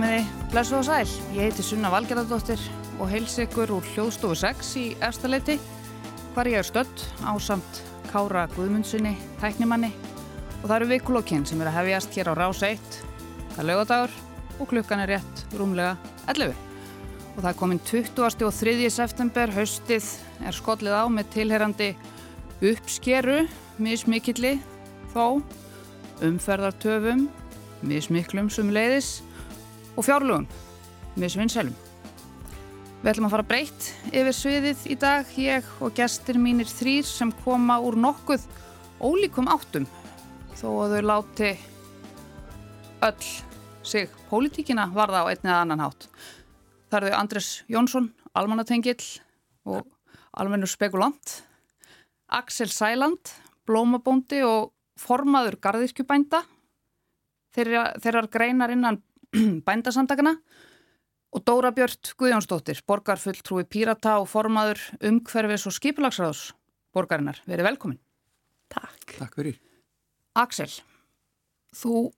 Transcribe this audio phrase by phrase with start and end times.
[0.00, 1.10] Komiði, blessu og sæl.
[1.36, 2.60] Ég heiti Sunna Valgerðardóttir
[2.96, 5.58] og heils ykkur úr hljóðstofu 6 í efstaleiti
[6.32, 9.92] hvar ég er stödd á samt Kára Guðmundssoni, tæknimanni
[10.62, 12.80] og það eru vikulokkin sem er að hefjast hér á Rás 1.
[13.52, 14.16] Það er lögadagur
[14.56, 15.92] og klukkan er rétt rúmlega
[16.32, 16.56] 11.
[17.36, 18.26] Og það er komin 20.
[18.48, 18.90] og 3.
[18.96, 21.94] september, haustið er skollið á með tilherrandi
[22.72, 23.42] uppskeru,
[23.76, 24.56] mismikilli
[25.12, 25.42] þó,
[26.24, 27.28] umferðartöfum,
[27.84, 29.18] mismiklum sem leiðis
[29.96, 30.46] og fjárlugum
[31.20, 31.74] misvinnselum.
[33.00, 37.30] Við ætlum að fara breytt yfir sviðið í dag, ég og gestir mínir þrýr sem
[37.44, 38.44] koma úr nokkuð
[39.00, 39.86] ólíkum áttum
[40.60, 41.52] þó að þau láti
[43.08, 43.30] öll
[43.88, 46.08] sig pólitíkina varða á einni eða annan hátt.
[46.90, 49.06] Það eru þau Andres Jónsson, almannatengill
[49.64, 49.86] og
[50.36, 51.40] almennur spekulant,
[52.30, 53.32] Axel Sæland,
[53.66, 56.42] blómabóndi og formaður garðirkjubænda,
[57.56, 59.00] þeirra, þeirrar greinar innan
[59.66, 60.34] bændasamtakana
[61.30, 66.50] og Dóra Björn Guðjónsdóttir, borgarfulltrúi Pírata og formaður umhverfis og skipilagsræðus
[66.94, 67.38] borgarinnar.
[67.46, 68.00] Verið velkomin.
[68.70, 69.16] Takk.
[69.18, 69.58] Takk fyrir.
[70.38, 70.70] Axel,
[71.74, 72.10] þú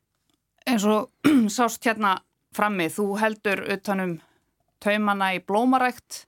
[0.69, 1.11] eins og
[1.57, 2.19] sást hérna
[2.57, 4.19] frammi, þú heldur utanum
[4.83, 6.25] taumana í blómarækt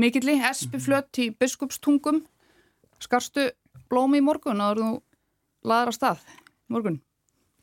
[0.00, 2.22] mikilli, espiflött í biskupstungum.
[3.02, 3.50] Skarstu
[3.90, 4.92] blómi í morgun og þú
[5.68, 6.24] laður að stað
[6.72, 7.00] morgun?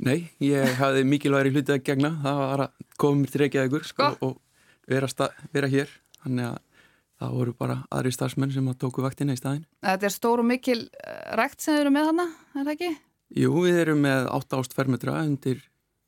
[0.01, 4.07] Nei, ég hafði mikilværi hlutið að gegna, það var að koma mér til Reykjavíkur Sko?
[4.07, 5.91] og, og vera, stað, vera hér,
[6.23, 6.57] þannig að
[7.21, 9.65] það voru bara aðri starfsmenn sem að tóku vaktina í staðin.
[9.85, 12.25] Þetta er stór og mikil eh, rækt sem þið eru með hana,
[12.55, 12.89] er það ekki?
[13.43, 15.61] Jú, við erum með 8 ást fermetra undir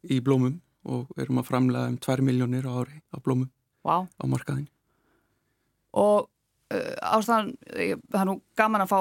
[0.10, 0.58] í blómum
[0.90, 3.52] og erum að framlega um 2 miljónir á ári á blómum
[3.86, 4.02] Vá.
[4.10, 4.66] á markaðin.
[5.94, 6.26] Og
[6.74, 9.00] uh, ástæðan, ég- það er nú gaman að fá,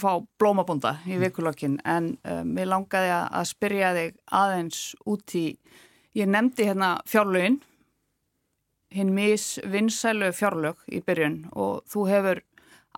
[0.00, 5.46] fá blómabunda í vikulokkin en uh, mér langaði að, spyrja þig aðeins út í,
[6.18, 7.60] ég nefndi hérna fjárlögin,
[8.90, 12.42] hinn misvinnsælu fjárlög í byrjun og þú hefur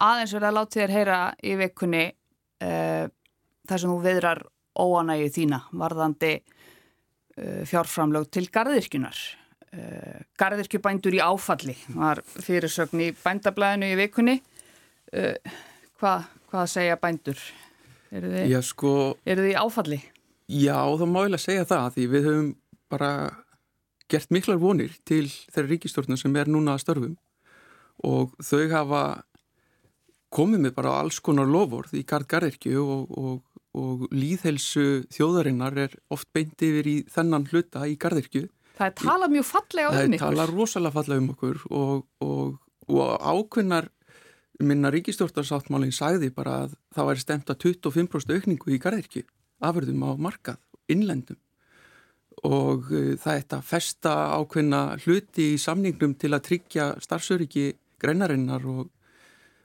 [0.01, 3.05] aðeins verið að láta þér heyra í vikunni uh,
[3.69, 4.43] þar sem þú viðrar
[4.79, 9.19] óanægi þína varðandi uh, fjárframlög til garðirkjunar.
[9.73, 14.39] Uh, garðirkjubændur í áfalli var fyrirsögn í bændablaðinu í vikunni.
[15.13, 15.37] Uh,
[16.01, 17.41] hvað, hvað segja bændur?
[18.13, 18.93] Eru þið, sko,
[19.25, 20.01] eru þið áfalli?
[20.53, 22.49] já, það má eiginlega segja það því við höfum
[22.93, 23.11] bara
[24.13, 27.15] gert miklar vonir til þeirra ríkistjórnum sem er núna að störfum
[28.05, 29.03] og þau hafa
[30.33, 35.97] komið með bara alls konar lofórð í gard garðirkju og, og, og líðhelsu þjóðarinnar er
[36.13, 38.47] oft beint yfir í þennan hluta í garðirkju.
[38.79, 40.27] Það er talað mjög fallega Það um er ykkur.
[40.27, 42.55] talað rosalega fallega um okkur og, og,
[42.89, 43.91] og ákveðnar
[44.69, 49.25] minna ríkistjórnarsáttmálinn sagði bara að það væri stemt að 25% aukningu í garðirkju
[49.63, 50.59] afurðum á markað,
[50.91, 51.39] innlendum.
[52.49, 57.69] Og uh, það er að festa ákveðna hluti í samningnum til að tryggja starfsöryggi
[58.03, 58.89] greinarinnar og,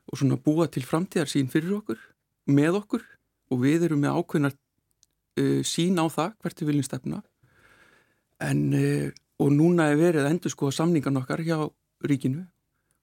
[0.07, 2.01] og svona búa til framtíðar sín fyrir okkur,
[2.53, 3.05] með okkur.
[3.47, 7.23] Og við erum með ákveðnar uh, sín á það hvert við viljum stefna.
[8.43, 9.09] En uh,
[9.41, 11.57] og núna er verið að endur sko samningan okkar hjá
[12.05, 12.45] ríkinu.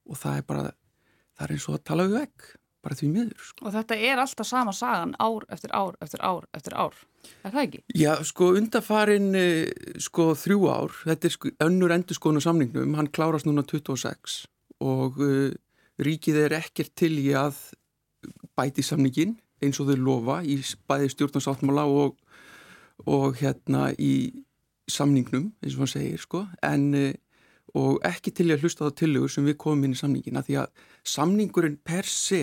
[0.05, 0.65] Og það er bara,
[1.35, 2.47] það er eins og að tala við vekk,
[2.85, 3.65] bara því miður sko.
[3.65, 6.97] Og þetta er alltaf sama sagan ár eftir ár eftir ár eftir ár.
[7.41, 7.81] Er það ekki?
[7.97, 12.97] Já, sko undarfarin eh, sko þrjú ár, þetta er sko önnur endur skoðun á samningnum,
[12.99, 14.43] hann klárast núna 26
[14.85, 15.49] og uh,
[16.03, 17.57] ríkið er ekkert til í að
[18.57, 20.57] bæti samningin eins og þau lofa í
[20.89, 22.17] bæði stjórnarsáttmála og,
[23.07, 24.43] og hérna í
[24.91, 27.13] samningnum, eins og hann segir sko, en uh,
[27.73, 30.43] og ekki til í að hlusta á það tillögur sem við komum inn í samningina
[30.45, 30.85] því að
[31.15, 32.41] samningurinn per se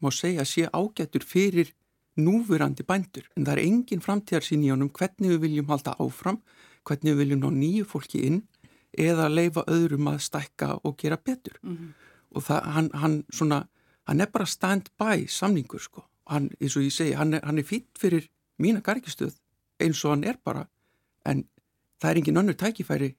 [0.00, 1.74] má segja sé ágættur fyrir
[2.20, 3.26] núverandi bændur.
[3.36, 6.40] En það er engin framtíðarsýn í honum hvernig við viljum halda áfram,
[6.84, 8.42] hvernig við viljum ná nýju fólki inn
[8.98, 11.58] eða leifa öðrum að stækka og gera betur.
[11.62, 11.92] Mm
[12.34, 13.60] og það, hann, hann svona,
[14.08, 17.66] hann er bara stand-by samningur sko, hann, eins og ég segi hann er, hann er
[17.66, 18.28] fýtt fyrir
[18.62, 19.36] mína gargistöð
[19.82, 20.66] eins og hann er bara
[21.26, 21.44] en
[22.00, 23.14] það er engin önnur tækifæri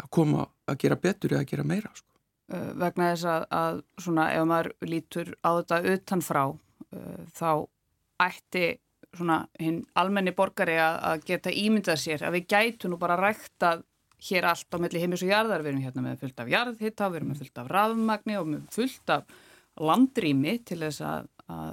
[0.00, 2.08] að koma að gera betur eða að gera meira sko.
[2.50, 7.50] vegna þess að, að svona ef maður lítur á þetta utanfrá uh, þá
[8.26, 8.64] ætti
[9.16, 13.84] svona hinn almenni borgari að, að geta ímyndað sér að við gætu nú bara ræktað
[14.20, 17.20] hér allt á milli heimis og jarðar, við erum hérna með fullt af jarðhitta, við
[17.20, 19.38] erum með fullt af rafmagni og með fullt af
[19.80, 21.72] landrými til þess að, að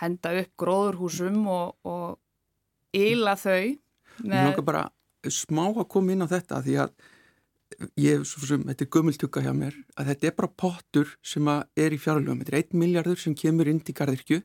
[0.00, 3.74] henda upp gróðurhúsum og, og yla þau
[4.22, 4.84] Mér langar bara
[5.32, 6.92] smá að koma inn á þetta því að
[8.00, 11.94] ég, svo sem, þetta er gömultugga hjá mér, að þetta er bara pottur sem er
[11.94, 12.40] í fjárlöfum.
[12.42, 14.40] Þetta er 1 miljardur sem kemur inn til garðirkju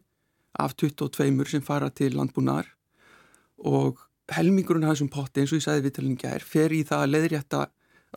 [0.59, 2.71] af 22 sem fara til landbúnaðar
[3.69, 3.99] og
[4.33, 7.61] helmingurinn af þessum potti eins og ég sagði viðtalinga er fer í það að leiðrétta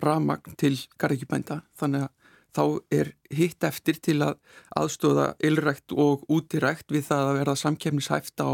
[0.02, 2.10] ramagn til garðekjubænda þannig að
[2.52, 4.36] þá er hitt eftir til að
[4.76, 8.50] aðstóða ylrækt og útirækt við það að verða samkefnishæft á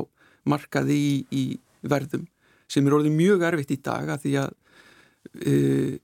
[0.48, 1.44] markaði í, í
[1.82, 2.28] verðum
[2.70, 4.54] sem er orðið mjög erfitt í dag að því að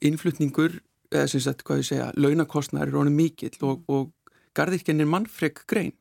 [0.04, 0.80] innflutningur,
[1.14, 5.62] eða sem sagt hvað ég segja, launakostnæri er orðið mikill og, og garðirkinn er mannfreg
[5.70, 5.94] grein.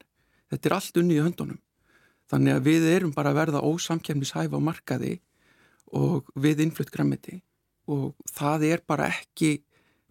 [0.51, 1.59] Þetta er allt unni í höndunum.
[2.31, 5.17] Þannig að við erum bara að verða ósamkefnishæf á markaði
[5.93, 7.41] og við innflutt græmiti
[7.91, 9.57] og það er bara ekki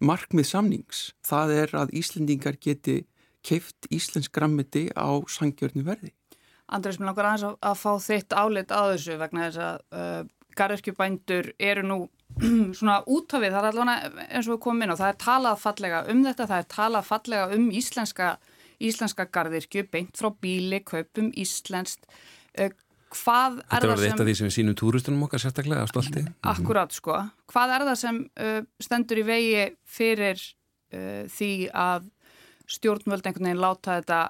[0.03, 1.05] markmið samnings.
[1.25, 3.03] Það er að Íslendingar geti
[3.43, 6.13] keift Íslensk græmiti á sangjörnu verði.
[6.73, 10.21] Andrés, mér langar aðeins að, að fá þitt álit á þessu vegna þess að uh,
[10.57, 11.97] garðurkjubændur eru nú
[12.77, 15.19] svona út af við, það er allavega eins og við komum inn og það er
[15.23, 18.29] talað fallega um þetta, það er talað fallega um íslenska,
[18.83, 22.07] íslenska garðurkju, beint frá bíli, kaupum íslenskt.
[22.57, 22.73] Uh,
[23.13, 23.93] hvað þetta er það sem...
[23.93, 26.25] Þetta var eitt af því sem við sínum túristunum okkar sérstaklega á stolti.
[26.53, 27.19] Akkurát, sko.
[27.53, 32.09] Hvað er það sem uh, stendur í vegi fyrir uh, því að
[32.73, 34.21] stjórnvöld einhvern veginn láta þetta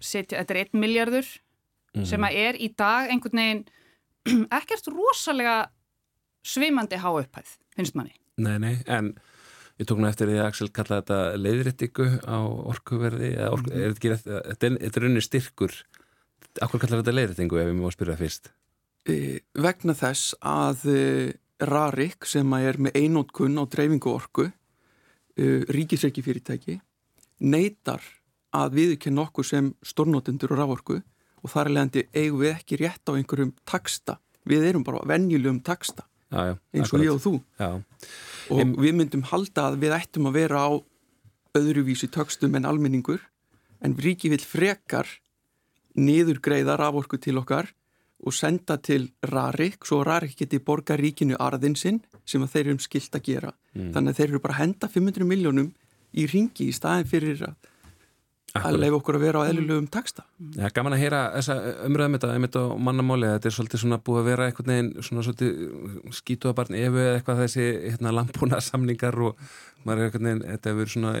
[0.00, 2.08] setja, þetta er 1 miljardur mm -hmm.
[2.08, 3.64] sem að er í dag einhvern veginn
[4.58, 5.56] ekkert rosalega
[6.46, 8.14] svimandi há upphæð, finnst manni.
[8.42, 9.14] Nei, nei, en
[9.80, 12.38] ég tók nú eftir því að Axel kallaði þetta leiðrættingu á
[12.72, 15.74] orkuverði, orku, mm er þetta, þetta, þetta er unni styrkur,
[16.64, 18.52] akkur kallaði þetta leiðrættingu ef múum að spyrja fyrst?
[19.06, 19.16] E,
[19.54, 21.00] vegna þess að e,
[21.66, 24.50] Rarik sem að er með einótkun á dreifingu orku,
[25.36, 26.78] e, ríkisreiki fyrirtæki,
[27.40, 28.04] neytar
[28.56, 31.00] að viðkynna okkur sem stórnótendur og rávorku
[31.42, 34.18] og þar er leiðandi eigum við ekki rétt á einhverjum taksta.
[34.46, 37.34] Við erum bara venjulegum taksta já, já, eins og ég og þú.
[37.58, 37.70] Já.
[38.50, 38.74] Og en...
[38.78, 40.70] við myndum halda að við ættum að vera á
[41.56, 43.22] öðruvísi takstum en almenningur
[43.84, 45.08] en ríki vil frekar
[45.96, 47.70] niðurgreiða rávorku til okkar
[48.26, 52.82] og senda til Rarik svo Rarik geti borga ríkinu arðinsinn sem að þeir eru um
[52.84, 53.52] skilt að gera.
[53.76, 53.90] Mm.
[53.94, 55.72] Þannig að þeir eru bara að henda 500 miljónum
[56.16, 57.72] í ringi í staðin fyrir að
[58.60, 60.24] að leiða okkur að vera á eðlulegum taksta.
[60.56, 61.56] Já, gaman að heyra þessa
[61.88, 65.26] umröðum þetta, einmitt á mannamáli þetta er svolítið svona búið að vera eitthvað neginn svona
[65.26, 69.46] svolítið skítuabarn efu eða eitthvað þessi hérna lampúna samningar og
[69.84, 71.14] maður er eitthvað neginn, þetta hefur svona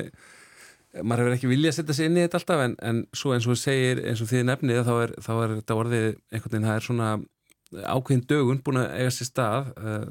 [1.04, 3.46] maður hefur ekki viljað að setja sig inn í þetta alltaf en, en svo eins
[3.50, 6.78] og segir, eins og því nefnið þá er, þá er þetta orðið einhvern veginn það
[6.78, 7.08] er svona
[7.74, 10.06] ákveðin dögun búin að eiga sér stað uh,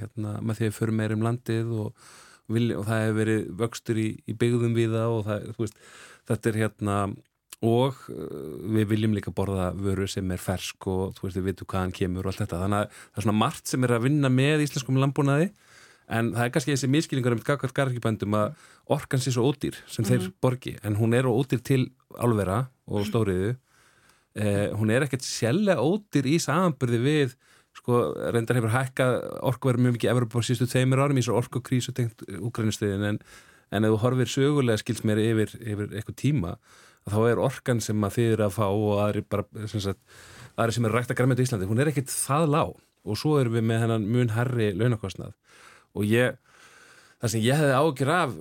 [0.00, 2.10] hérna, með því að förum meir um landið og,
[2.50, 5.80] og það hefur verið vöxtur í, í byggðum við það og það, þú veist
[6.28, 6.98] þetta er hérna
[7.64, 11.70] og uh, við viljum líka borða vöru sem er fersk og þú veist við vitum
[11.72, 14.32] hvaðan kemur og allt þetta þannig að það er svona margt sem er að vinna
[14.32, 15.50] með íslenskum landbúnaði
[16.06, 20.04] en það er kannski þessi miskilningar um gagvart garðkipændum að orkan sé svo ódýr sem
[20.04, 20.10] mm -hmm.
[20.10, 20.34] þeir mhm.
[20.40, 23.56] borgi en hún er ódýr til álvera og stóriðu
[24.36, 27.36] eh, hún er ekkert sjælega ódýr í samanbyrði við
[27.76, 31.92] sko reyndar hefur hækkað orkuverð mjög mikið efur på sístu tveimur árum í svo orkukrísu
[31.92, 33.18] tengt úgrænustuðin en
[33.74, 36.56] en ef þú horfir sögulega skils mér yfir, yfir eitthvað tíma
[37.06, 40.00] þá er orkan sem að þið eru að fá og aðri, bara, sem, sagt,
[40.58, 42.72] aðri sem er rægt að græmja í Íslandi, hún er ekkit það lág.
[43.06, 45.36] Og svo erum við með hennan mun herri launakostnað.
[45.94, 46.34] Og ég
[47.20, 48.34] það sem ég hefði ágjur af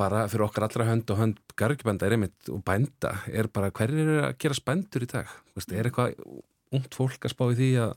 [0.00, 4.06] bara fyrir okkar allra hönd og hönd gargjubænda er einmitt og bænda er bara hverjir
[4.06, 5.34] eru að gera spændur í dag?
[5.58, 6.14] Vist, er eitthvað
[6.72, 7.92] ungt fólk að spá í því að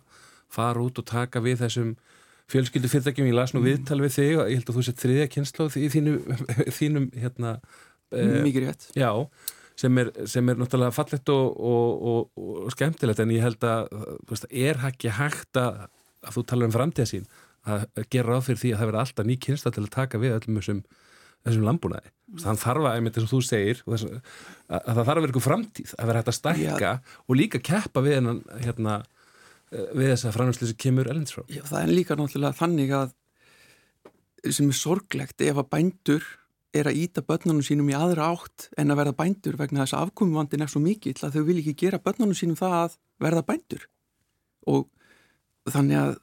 [0.51, 1.93] fara út og taka við þessum
[2.51, 5.29] fjölskyldu fyrirtækjum, ég las nú viðtal við þig og ég held að þú sett þriðja
[5.33, 6.15] kynnslóð í þínu,
[6.79, 7.53] þínum hérna
[8.13, 9.09] eh, Mikið rétt Já,
[9.79, 13.89] sem er, sem er náttúrulega fallett og, og, og, og skemmtilegt en ég held að
[14.29, 15.87] veist, er ekki hægt að,
[16.25, 17.27] að þú tala um framtíða sín
[17.65, 20.35] að gera ráð fyrir því að það verða alltaf ný kynnslóð til að taka við
[20.35, 20.81] öllum þessum,
[21.47, 22.39] þessum lambúnaði mm.
[22.43, 24.05] þannig þarf að, einmitt eins og þú segir að,
[24.69, 27.15] að það þarf að vera eitthvað framtíð að vera hægt að stækka Já.
[27.25, 28.99] og líka keppa við hennan hérna
[29.71, 31.45] við þess að framherslu sem kemur elensfrá.
[31.49, 33.13] Já, það er líka náttúrulega þannig að
[34.53, 36.25] sem er sorglegt ef að bændur
[36.75, 40.09] er að íta börnunum sínum í aðra átt en að verða bændur vegna þess að
[40.09, 43.87] afkomumvandin er svo mikill að þau vil ekki gera börnunum sínum það að verða bændur
[44.69, 44.89] og
[45.71, 46.13] þannig að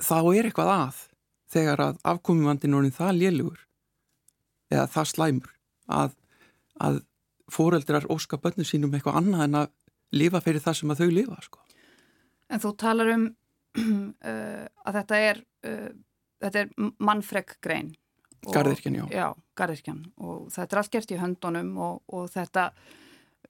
[0.00, 1.02] þá er eitthvað að
[1.52, 3.62] þegar að afkomumvandin er það lélugur
[4.72, 5.54] eða það slæmur
[6.00, 6.16] að,
[6.80, 7.00] að
[7.52, 9.72] foreldrar óska börnum sínum eitthvað annað en að
[10.18, 11.67] lifa fyrir það sem að þau lifa sko.
[12.48, 13.24] En þú talar um
[13.78, 15.88] uh, að þetta er, uh,
[16.44, 17.92] þetta er mannfreg grein.
[18.48, 19.04] Garðirkjan, já.
[19.10, 19.26] Já,
[19.58, 22.68] garðirkjan og þetta er allt gert í höndunum og, og þetta,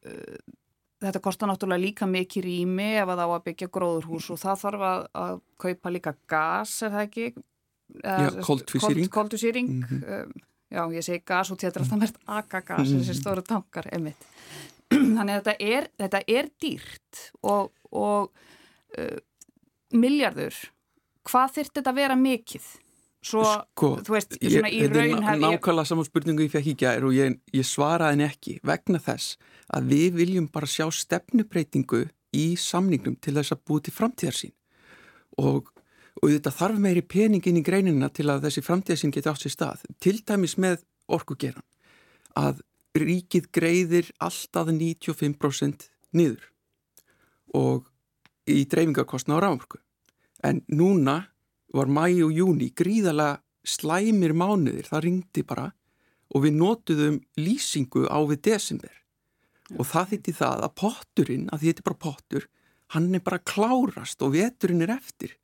[0.00, 0.57] uh,
[1.05, 4.87] þetta kostar náttúrulega líka mikið rými ef að þá að byggja gróðurhús og það þarf
[4.88, 7.28] að, að kaupa líka gas, er það ekki?
[8.02, 9.11] Já, koldvísýring.
[9.12, 10.33] Koldvísýring, mm -hmm.
[10.73, 13.05] já, ég segi gas og þetta er alltaf mest agagas, mm -hmm.
[13.05, 14.26] þessi stóru tankar, emitt.
[15.17, 18.33] Þannig að þetta er, þetta er dýrt og, og
[18.97, 19.16] uh,
[19.92, 20.57] miljardur
[21.28, 22.68] hvað þurft þetta að vera mikið?
[23.28, 25.40] Svo, sko, þú veist, svona í raun hef ég...
[25.42, 29.35] Nákvæmlega saman spurningu ég fekk í gæri og ég, ég svaraði henni ekki vegna þess
[29.75, 32.04] að við viljum bara sjá stefnubreitingu
[32.38, 34.54] í samningum til þess að búi til framtíðarsín
[35.42, 35.73] og,
[36.23, 39.85] og þetta þarf meiri peningin í greinina til að þessi framtíðarsín geti átt sér stað
[39.99, 41.66] til dæmis með orkugeran
[42.38, 42.62] að
[42.99, 46.42] ríkið greiðir alltaf 95% niður.
[47.54, 47.87] Og
[48.49, 49.81] í dreifingarkostna á rámörku
[50.45, 51.21] en núna
[51.75, 55.69] var mæi og júni gríðala slæmir mánuðir, það ringdi bara
[56.35, 58.95] og við notuðum lýsingu á við desember
[59.76, 62.49] og það þýtti það að potturinn, að þetta er bara pottur,
[62.95, 65.37] hann er bara klárast og veturinn er eftir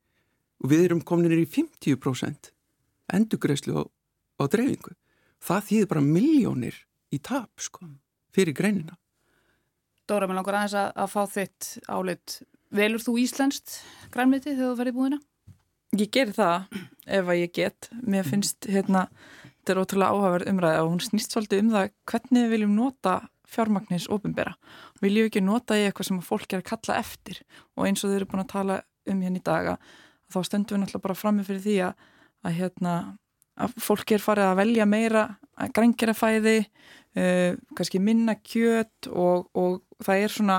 [0.62, 2.52] og við erum kominir í 50%
[3.12, 3.82] endugreislu á,
[4.40, 4.94] á dreifingu.
[5.44, 6.76] Það þýðir bara miljónir
[7.12, 7.84] í tap sko,
[8.32, 8.96] fyrir greinina.
[10.08, 12.38] Dóra, mér langar aðeins að, að fá þitt álit.
[12.74, 13.76] Velur þú Íslandst
[14.10, 15.18] grænmiti þegar þú ferði búina?
[15.94, 17.88] Ég ger það ef að ég get.
[18.02, 19.04] Mér finnst hérna,
[19.60, 23.12] þetta er ótrúlega áhugaverð umræði og hún snýst svolítið um það hvernig við viljum nota
[23.54, 24.56] fjármagnins ofinbera.
[24.98, 27.38] Viljum við ekki nota í eitthvað sem fólk er að kalla eftir
[27.76, 29.76] og eins og þau eru búin að tala um hérna í daga
[30.34, 32.08] þá stöndum við náttúrulega bara frammi fyrir því að,
[32.42, 32.96] að, hérna,
[33.54, 35.24] að fólk er farið að velja meira
[35.78, 36.56] grængerafæði,
[37.22, 40.58] uh, kannski minna kjöt og, og það er svona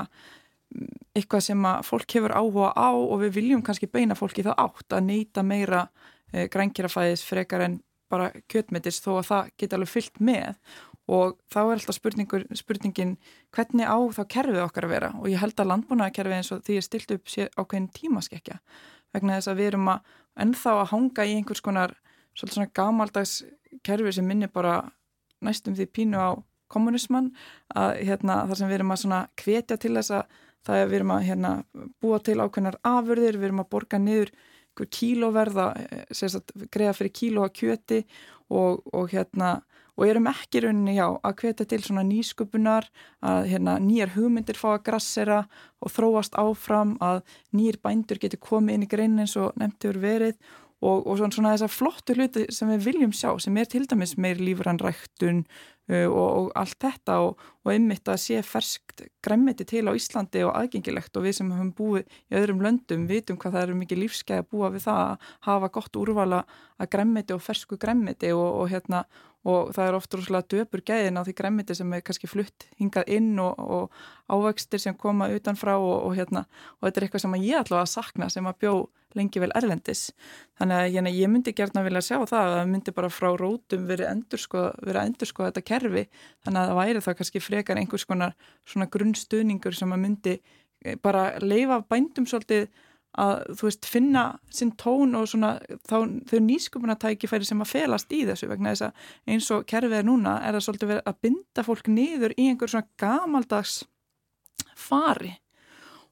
[1.16, 4.96] eitthvað sem að fólk hefur áhuga á og við viljum kannski beina fólki það átt
[4.96, 7.80] að neyta meira uh, grængerafæðis frekar en
[8.12, 10.58] bara kjötmetist þó að það geta alveg fyllt með.
[11.06, 11.98] Og þá er alltaf
[12.58, 13.12] spurningin
[13.54, 15.10] hvernig á þá kerfið okkar að vera?
[15.22, 18.58] Og ég held að landbúnaðarkerfið eins og því er stilt upp ákveðin tímaskekkja.
[19.14, 21.94] Vegna þess að við erum að ennþá að hanga í einhvers konar
[22.34, 23.36] svolítið svona gamaldags
[23.86, 24.80] kerfi sem minni bara
[25.46, 26.30] næstum því pínu á
[26.72, 27.30] kommunismann
[27.78, 30.98] að hérna þar sem við erum að svona kvetja til þess að það er við
[31.00, 31.52] erum að hérna
[32.02, 34.34] búa til ákveðnar afurðir, við erum að borga niður
[34.76, 35.70] kílóverða,
[36.68, 38.02] greiða fyrir kíló að kjöti
[38.52, 39.56] og, og hérna
[39.96, 42.88] og erum ekki rauninni já að hvetja til svona nýsköpunar
[43.24, 45.38] að hérna, nýjar hugmyndir fá að grassera
[45.80, 47.22] og þróast áfram að
[47.56, 50.36] nýjir bændur getur komið inn í greinin eins og nefntur verið
[50.84, 54.40] og, og svona þessar flottu hluti sem við viljum sjá sem er til dæmis meir
[54.42, 55.46] lífranræktun
[55.86, 60.54] og, og allt þetta og, og einmitt að sé ferskt gremmiti til á Íslandi og
[60.58, 64.42] aðgengilegt og við sem höfum búið í öðrum löndum vitum hvað það eru mikið lífsgæði
[64.42, 66.42] að búa við það að hafa gott úrvala
[66.76, 69.04] að gremmiti og fersku gremmiti og hérna
[69.46, 73.10] og það er ofta rúslega döpur gæðin á því græmiti sem er kannski flutt hingað
[73.14, 76.46] inn og, og ávextir sem koma utanfrá og, og, hérna,
[76.78, 78.72] og þetta er eitthvað sem ég allavega sakna sem að bjó
[79.16, 80.10] lengi vel erlendis.
[80.58, 83.86] Þannig að hérna, ég myndi gertna vilja sjá það að það myndi bara frá rótum
[83.88, 86.04] verið að endurskoða þetta kerfi.
[86.44, 88.34] Þannig að það væri það kannski frekar einhvers konar
[88.96, 92.66] grunnstuðningur sem að myndi eh, bara leifa bændum svolítið
[93.20, 95.54] að þú veist finna sinn tón og svona
[95.88, 95.96] þá
[96.28, 100.36] þau nýsköpunatækifæri sem að felast í þessu vegna þess að eins og kerfið er núna
[100.44, 103.80] er það svolítið verið að binda fólk niður í einhver svona gamaldags
[104.76, 105.32] fari.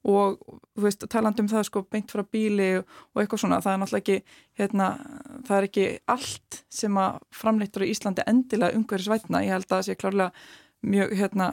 [0.04, 0.36] Og
[0.76, 4.40] þú veist talandum það sko beint frá bíli og eitthvað svona það er náttúrulega ekki
[4.60, 4.88] hérna,
[5.48, 9.86] það er ekki allt sem að framleittur í Íslandi endilega umhverjusvætna ég held að það
[9.88, 10.44] sé klárlega
[10.84, 11.48] mjög hérna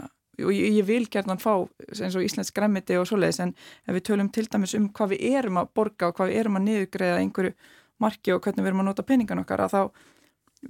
[0.45, 1.53] og ég, ég vil gerðan fá
[1.91, 3.53] eins og Íslands græmiti og svoleiðis en
[3.87, 6.57] ef við tölum til dæmis um hvað við erum að borga og hvað við erum
[6.59, 7.53] að niðugreiða einhverju
[8.01, 9.81] marki og hvernig við erum að nota peningan okkar að þá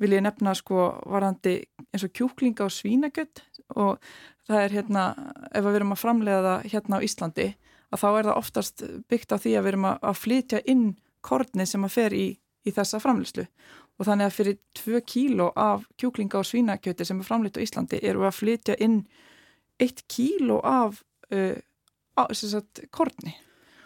[0.01, 1.58] vil ég nefna sko varandi
[1.92, 3.44] eins og kjúklinga og svínagött
[3.75, 4.00] og
[4.48, 5.06] það er hérna
[5.51, 7.48] ef við erum að framlega það hérna á Íslandi
[7.92, 10.86] að þá er það oftast byggt á því að við erum að, að flytja inn
[11.22, 12.28] korni sem að fer í,
[12.68, 13.46] í þessa framlegslu
[14.00, 18.00] og þannig að fyrir 2 kíló af kjúklinga og svínagötti sem er framleitt á Íslandi
[18.01, 19.04] eru að flytja inn
[19.81, 21.01] eitt kíló af
[21.33, 21.55] uh,
[22.17, 23.35] á, sagt, korni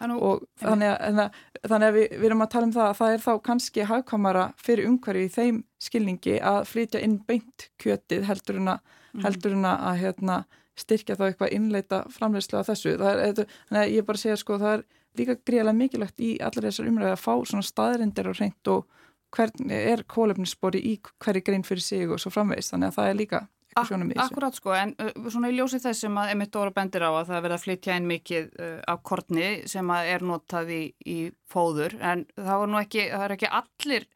[0.04, 3.14] Nú, og þannig að, þannig að við, við erum að tala um það að það
[3.14, 8.60] er þá kannski hagkamara fyrir umhverju í þeim skilningi að flytja inn beint kjötið heldur
[8.60, 9.24] en að, mm.
[9.24, 10.36] heldur en að hérna,
[10.76, 12.92] styrkja þá eitthvað innleita framleyslu af þessu.
[12.92, 14.84] Er, þannig að ég bara segja sko það er
[15.16, 18.84] líka greiðilega mikilvægt í allar þessar umræði að fá svona staðrindir og reynd og
[19.36, 23.18] hvernig er kólefnisspori í hverju grein fyrir sig og svo framvegist þannig að það er
[23.22, 23.40] líka
[23.76, 27.30] Akkurát sko, en uh, svona í ljósi þess sem að Emmett Dóra bendir á að
[27.30, 31.18] það verða að flytja inn mikið uh, af kortni sem að er notað í, í
[31.52, 34.06] fóður, en það var nú ekki, það er ekki allir,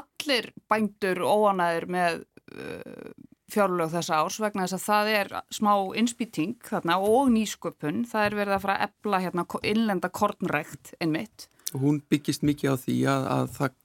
[0.00, 2.22] allir bændur óanæður með
[2.56, 3.10] uh,
[3.52, 8.38] fjárlög þessa árs vegna þess að það er smá inspýting þarna og nýsköpun, það er
[8.40, 11.50] verið að fara að ebla hérna innlenda kortnrækt einmitt.
[11.76, 13.76] Hún byggist mikið á því að, að það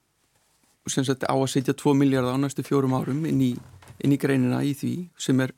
[0.90, 3.52] sem sagt á að setja 2 miljardar á næstu fjórum árum inn í
[4.04, 5.54] inn í greinina í því sem er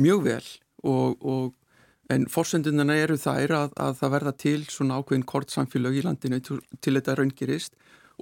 [0.00, 0.46] mjög vel
[0.82, 5.98] og, og en fórsendunina eru þær að, að það verða til svona ákveðin kort samfélag
[5.98, 7.76] í landinu til, til þetta raungirist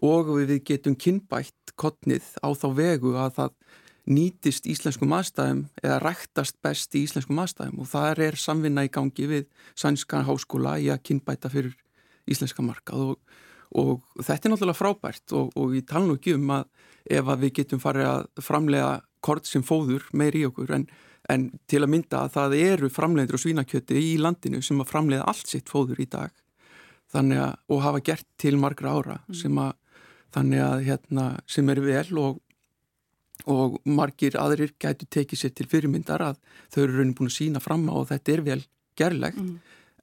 [0.07, 3.57] og við getum kynbætt kottnið á þá vegu að það
[4.11, 9.29] nýtist íslenskum aðstæðum eða ræktast best í íslenskum aðstæðum og það er samvinna í gangi
[9.31, 9.47] við
[9.79, 11.77] Sænska háskóla í að kynbæta fyrir
[12.31, 13.21] íslenska markað og,
[13.77, 16.67] og þetta er náttúrulega frábært og, og ég tala nú ekki um að
[17.11, 18.91] ef að við getum farið að framlega
[19.25, 20.87] kort sem fóður meir í okkur en,
[21.31, 25.27] en til að mynda að það eru framleiður og svínakjöti í landinu sem að framleiða
[25.33, 26.33] allt sitt fóður í dag
[27.11, 29.35] þannig að, og hafa gert til margra ára mm.
[29.43, 29.75] sem að,
[30.37, 32.39] þannig að hérna, sem eru vel og
[33.49, 36.41] og margir aðrir gætu tekið sér til fyrirmyndar að
[36.73, 38.61] þau eru raunin búin að sína fram á og þetta er vel
[38.99, 39.55] gerlegt mm.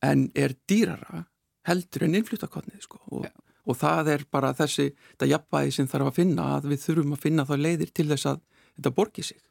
[0.08, 1.26] en er dýrara
[1.68, 3.34] heldur en innfluttakotnið sko og, ja.
[3.68, 7.24] og það er bara þessi þetta jafnvægi sem þarf að finna að við þurfum að
[7.28, 8.42] finna það leiðir til þess að
[8.78, 9.42] þetta borgir sig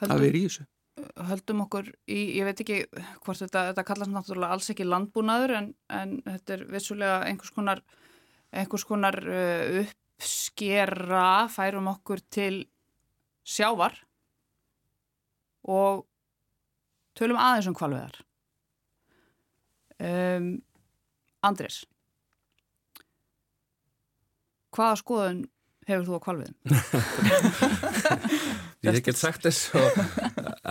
[0.00, 0.66] Höldum, að vera í þessu
[1.30, 2.82] Höldum okkur í, ég veit ekki
[3.24, 7.82] hvort þetta, þetta kallast náttúrulega alls ekki landbúnaður en, en þetta er vissulega einhvers konar
[8.50, 12.64] einhvers konar uh, uppskera færum okkur til
[13.46, 13.94] sjávar
[15.70, 16.06] og
[17.18, 18.20] tölum aðeins um kvalveðar.
[20.00, 20.52] Um,
[21.44, 21.82] Andris,
[24.72, 25.42] hvaða skoðun
[25.90, 26.56] hefur þú á kvalveðum?
[28.86, 30.00] ég get sagt þess og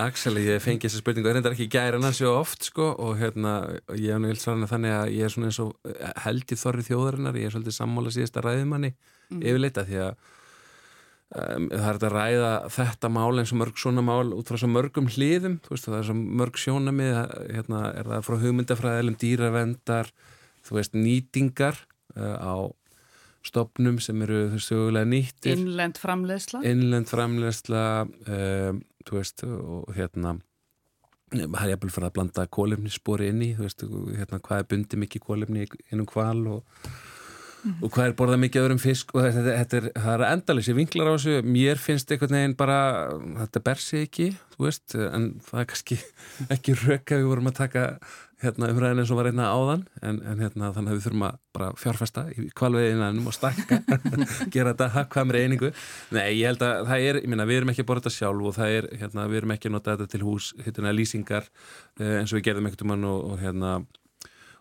[0.00, 3.16] Axel, ég fengi þessa spurningu það er ekki gæri en það séu oft sko og
[3.20, 3.54] hérna,
[3.94, 7.48] ég hef náttúrulega þannig að ég er svona eins og held í þorri þjóðarinnar ég
[7.48, 9.40] er svolítið sammála síðasta ræðimanni mm.
[9.40, 10.14] yfirleita því að
[11.30, 14.66] Um, það er að ræða þetta mál eins og mörg svona mál út frá svo
[14.66, 17.18] mörgum hliðum veist, það er svo mörg sjónamið
[17.54, 20.10] hérna, er það frá hugmyndafræðilum dýravendar
[20.66, 21.78] þú veist nýtingar
[22.18, 22.54] uh, á
[23.46, 25.56] stopnum sem eru sögulega nýttir.
[25.56, 30.36] Innlend framlegsla innlend framlegsla um, þú veist og hérna
[31.30, 35.00] það er jæfnvel fyrir að blanda kólefnisspori inn í þú veist hérna hvað er bundi
[35.04, 37.16] mikið kólefni innum kval og mm
[37.80, 41.14] og hvað er borðað mikið öðrum fisk og þetta, þetta er, er endalísi vinklar á
[41.14, 41.36] þessu.
[41.44, 42.80] Mér finnst einhvern veginn bara
[43.42, 46.00] þetta ber sig ekki, þú veist en það er kannski
[46.56, 47.86] ekki rökk að við vorum að taka
[48.40, 51.68] hérna, umræðinu sem var einna áðan en, en hérna, þannig að við þurfum að bara
[51.80, 53.80] fjárfesta í kvalveginanum og stakka
[54.54, 55.72] gera þetta hafkvæmri einingu.
[56.16, 58.50] Nei, ég held að það er, ég minna, við erum ekki að borða þetta sjálf
[58.50, 61.48] og það er, hérna, við erum ekki að nota þetta til hús, hérna, lýsingar
[62.00, 63.76] eh, eins og við gerðum ekkert um hann og, og hérna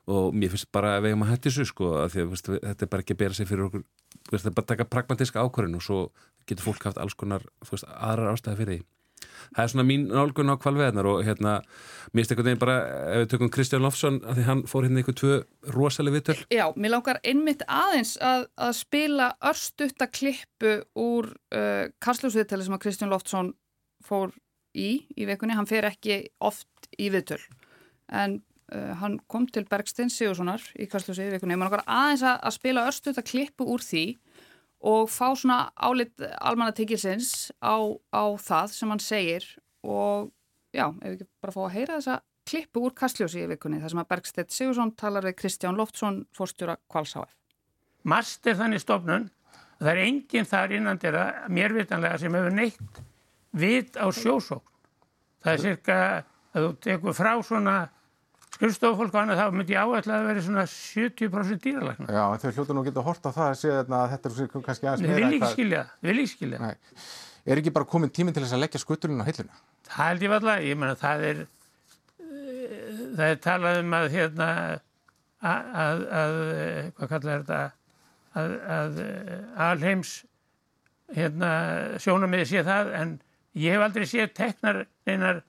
[0.10, 2.54] og mér finnst bara að við hefum að hætti þessu sko að því að veist,
[2.54, 3.84] þetta er bara ekki að bera sig fyrir okkur.
[4.30, 6.00] Veist, þetta er bara að taka pragmatíska ákvörðin og svo
[6.50, 8.88] getur fólk haft alls konar veist, aðrar ástæði fyrir því
[9.56, 11.60] það er svona mín nálgun á kvalveðnar og hérna
[12.12, 12.78] mér finnst einhvern veginn bara
[13.14, 15.40] ef við tökum Kristján Lofsson að því hann fór hérna einhver tvö
[15.76, 22.68] rosalega vittöl Já, mér langar einmitt aðeins að, að spila örstutta klippu úr uh, Karsljósviðtali
[22.68, 23.54] sem að Kristján Lofsson
[24.06, 24.36] fór
[24.78, 27.42] í í vekunni, hann fer ekki oft í viðtöl
[28.10, 32.54] en Uh, hann kom til Bergstein Sigurssonar í Kastljósi í vikunni, maður aðeins að, að
[32.54, 34.04] spila örstu þetta klippu úr því
[34.80, 37.76] og fá svona álit almannatikilsins á,
[38.16, 39.46] á það sem hann segir
[39.84, 40.32] og
[40.72, 43.94] já, ef við ekki bara fá að heyra þessa klippu úr Kastljósi í vikunni, þar
[43.94, 47.36] sem að Bergstein Sigursson talar við Kristján Loftsson, fórstjóra Kvalsáf.
[48.10, 49.28] Mast er þannig stofnun,
[49.78, 53.02] það er enginn þar innan þeirra, mér vitanlega, sem hefur neitt
[53.60, 54.66] vit á sjósókn.
[55.44, 55.98] Það er cirka,
[56.54, 57.76] að þú tekur frá svona
[58.60, 62.08] skrifstofólk og annað þá myndi ég áætla að vera svona 70% dýralækna.
[62.12, 65.04] Já, þau hljóta nú að geta horta það að segja að þetta er kannski aðeins
[65.06, 65.14] meira.
[65.14, 67.06] Við viljum ekki skilja við viljum ekki skilja það.
[67.50, 69.62] Er ekki bara komin tíminn til þess að leggja skuttulinn á heiluna?
[69.88, 71.40] Það held ég alltaf, ég menna það er,
[73.16, 74.50] það er talað um að hérna,
[75.40, 76.36] að, að, að
[76.98, 77.62] hvað kallar þetta,
[78.44, 79.00] að, að
[79.70, 80.18] alheims
[81.16, 81.54] hérna
[82.04, 83.16] sjónamiði sé það en
[83.58, 85.42] ég hef aldrei séð teknar einar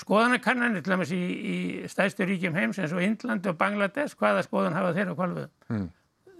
[0.00, 1.56] skoðanakannanir til dæmis í, í
[1.90, 5.88] stæðstu ríkjum heims eins og Índland og Bangladesh hvaða skoðan hafa þeirra kvalvöðum mm.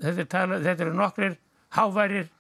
[0.05, 1.39] þetta, tala, þetta eru nokkrir
[1.77, 2.31] háværir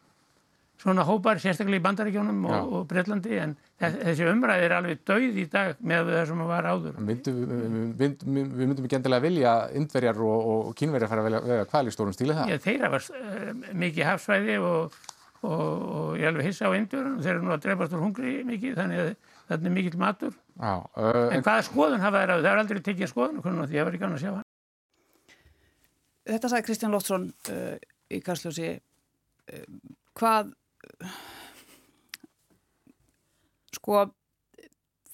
[0.81, 5.47] svona hópar sérstaklega í Bandaríkjónum og, og Breitlandi en þessi umræði er alveg dauð í
[5.53, 6.99] dag með það sem var áður.
[7.05, 7.65] Myndu, við,
[8.01, 11.95] við, við myndum ekki endilega vilja indverjar og, og kínverjar fara að velja hvað í
[11.97, 12.53] stórum stíli það?
[12.53, 13.51] Já, þeirra var uh,
[13.85, 15.01] mikið hafsvæði og,
[15.45, 18.81] og ég er alveg hissa á indverjum þeir eru nú að drefast úr hungri mikið
[18.81, 19.13] þannig að
[19.51, 22.81] þetta er mikill matur Já, uh, en hvaða skoðun hafa þær á það er aldrei
[22.85, 24.49] tekið skoðun því ég var ekki annað að sjá hann
[26.31, 27.77] Þetta sagði Kristján Lóttsson uh,
[28.13, 29.67] í Karsljósi uh,
[30.21, 30.53] hvað
[33.81, 34.03] sko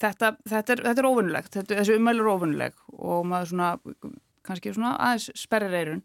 [0.01, 3.71] þetta, þetta er, er ofunlegt þessu umælu er ofunleg og maður svona
[4.47, 6.03] kannski svona aðeins sperrir eirun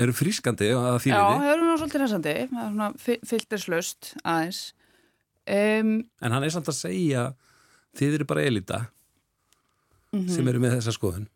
[0.00, 1.14] eru frískandi að þýliði?
[1.14, 4.60] Já, það eru náttúrulega svolítið resandi fyllterslaust aðeins.
[5.50, 7.24] Um, En hann er samt að segja
[7.98, 8.78] þið eru bara elita
[10.12, 10.28] mm -hmm.
[10.34, 11.28] sem eru með þessa skoðun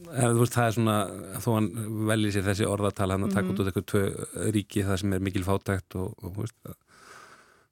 [0.00, 0.96] veist, það er svona,
[1.44, 1.70] þó hann
[2.08, 3.50] velji sér þessi orðatal, hann að taka Mhm.
[3.52, 6.74] út út eitthvað tvö ríki það sem er mikil fátækt og, og veist, að,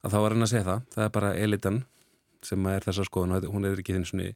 [0.05, 1.85] að þá var hann að segja það það er bara elitan
[2.43, 4.35] sem er þessa skoðun og hún er ekki þinn svona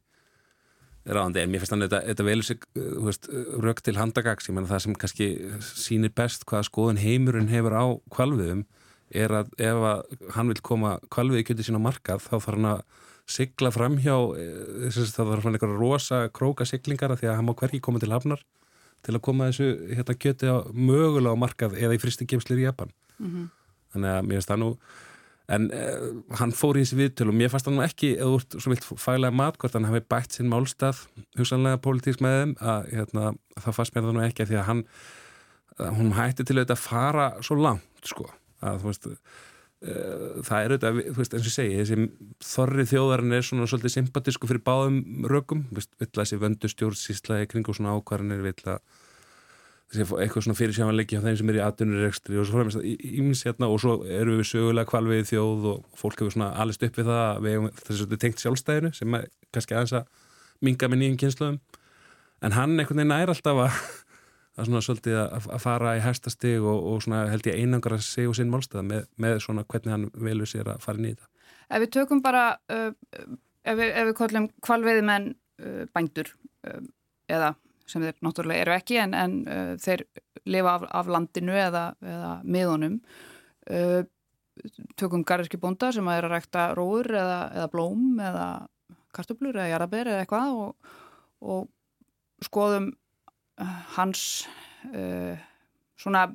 [1.05, 3.27] ráðandi, en mér finnst hann þetta, þetta velur sig þú veist,
[3.59, 5.27] rögt til handagags ég menna það sem kannski
[5.59, 8.65] sýnir best hvaða skoðun heimurinn hefur á kvalviðum
[9.13, 10.03] er að ef að
[10.35, 12.83] hann vil koma kvalviði kjöti sín á markað þá þarf hann að
[13.33, 17.47] sigla framhjá eh, þess að það þarf hann eitthvað rosa króka siglingar því að hann
[17.47, 18.41] má hverki koma til hafnar
[19.03, 22.67] til að koma þessu hérna, kjöti á mögulega á markað eða í fristi gemslir í
[22.69, 23.49] Japan Mhm.
[23.93, 24.69] þannig að mér finnst það nú
[25.53, 28.55] en uh, hann fór í þessi viðtölu og mér fannst það nú ekki, eða ert
[28.63, 31.03] svo vilt fælega mat hvort hann hafi bætt sinn málstað
[31.37, 33.25] hugsanlega pólitíks með þeim að hérna,
[33.59, 34.83] það fannst mér það nú ekki að því að hann
[35.99, 38.27] hún hætti til auðvitað að fara svo langt sko,
[38.63, 39.21] að þú veist uh,
[40.47, 43.95] það er auðvitað, þú veist, eins og ég segi þessi þorri þjóðarinn er svona svolítið
[43.97, 48.83] sympatísku fyrir báðum rökum vill að þessi vöndu stjórnsýsla í kringu svona ákvarðanir vill að
[49.93, 53.69] eitthvað svona fyrir sjámanleiki á þeim sem er í atvinnurekstri og svo fremst ímins hérna
[53.69, 57.21] og svo eru við sögulega kvalvið þjóð og fólk hefur svona alist upp við það
[57.27, 60.07] að við hefum svona tengt sjálfstæðinu sem er kannski aðeins að
[60.65, 61.59] minga með nýjum kynsluðum
[62.43, 63.77] en hann einhvern veginn er alltaf að
[64.53, 68.29] að svona svolítið að, að fara í hæstastig og, og svona held ég einangra sig
[68.29, 71.29] og sinn málstæða með, með svona hvernig hann velur sér að fara nýta.
[71.73, 72.91] Ef við tökum bara, uh,
[73.63, 76.29] ef, við, við kollum kvalveiðimenn uh, bændur
[76.69, 76.81] uh,
[77.31, 77.53] eða
[77.89, 80.05] sem þeir náttúrulega eru ekki en, en uh, þeir
[80.49, 82.99] lifa af, af landinu eða, eða miðunum
[83.73, 84.01] uh,
[84.99, 88.47] tökum garðirki bónda sem að er að rækta róur eða, eða blóm eða
[89.13, 90.91] kartublur eða jarabir eða eitthvað og,
[91.41, 92.91] og skoðum
[93.95, 94.45] hans
[94.91, 95.35] uh,
[95.99, 96.27] svona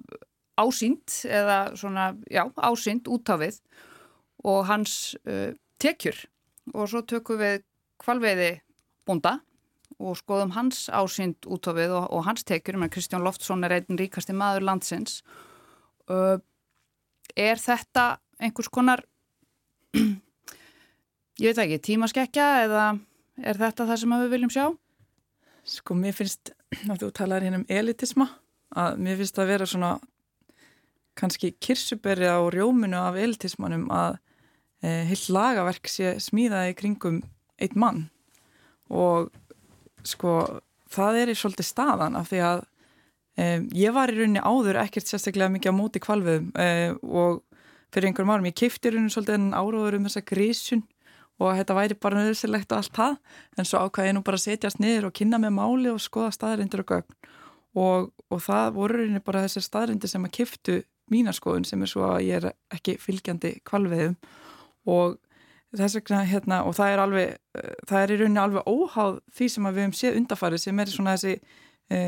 [0.58, 3.60] ásýnd eða svona, já, ásýnd út af við
[4.44, 6.18] og hans uh, tekjur.
[6.74, 7.62] Og svo tökum við
[8.02, 8.58] kvalveiði
[9.08, 9.38] bónda
[9.98, 13.78] og skoðum hans ásýnd út á við og, og hans tekjur, menn Kristján Loftsson er
[13.78, 15.22] einn ríkasti maður landsins.
[16.08, 16.38] Uh,
[17.36, 19.02] er þetta einhvers konar
[21.42, 22.84] ég veit ekki, tímaskekkja eða
[23.38, 24.66] er þetta það sem við viljum sjá?
[25.68, 28.28] Sko mér finnst, að þú talar hérna um elitisma,
[28.76, 29.92] að mér finnst að vera svona
[31.18, 34.18] kannski kirsuberja og rjóminu af elitismanum að
[34.84, 37.22] e, heilt lagaverk sé smíðaði kringum
[37.58, 38.04] einn mann.
[38.92, 39.32] Og
[40.06, 40.60] sko
[40.92, 42.62] það er í svolítið staðan af því að
[43.34, 43.48] e,
[43.80, 46.68] ég var í rauninni áður ekkert sérstaklega mikið á móti kvalviðum e,
[47.02, 47.42] og
[47.88, 50.84] fyrir einhverjum árum ég keipti í rauninni svolítið en áróður um þessa grísun
[51.38, 53.16] og þetta væri bara nöðsilegt og allt það.
[53.58, 56.32] En svo ákvaði ég nú bara að setjast niður og kynna með máli og skoða
[56.34, 57.18] staðarindir og gögn.
[57.78, 60.80] Og, og það voru rauninni bara þessar staðarindir sem að kiftu
[61.12, 64.16] mínaskoðun sem er svo að ég er ekki fylgjandi kvalviðum
[64.88, 65.18] og
[65.76, 67.36] þess vegna hérna og það er alveg,
[67.88, 71.14] það er í rauninni alveg óháð því sem við hefum séð undarfarið sem er svona
[71.16, 71.34] þessi
[71.92, 71.98] e,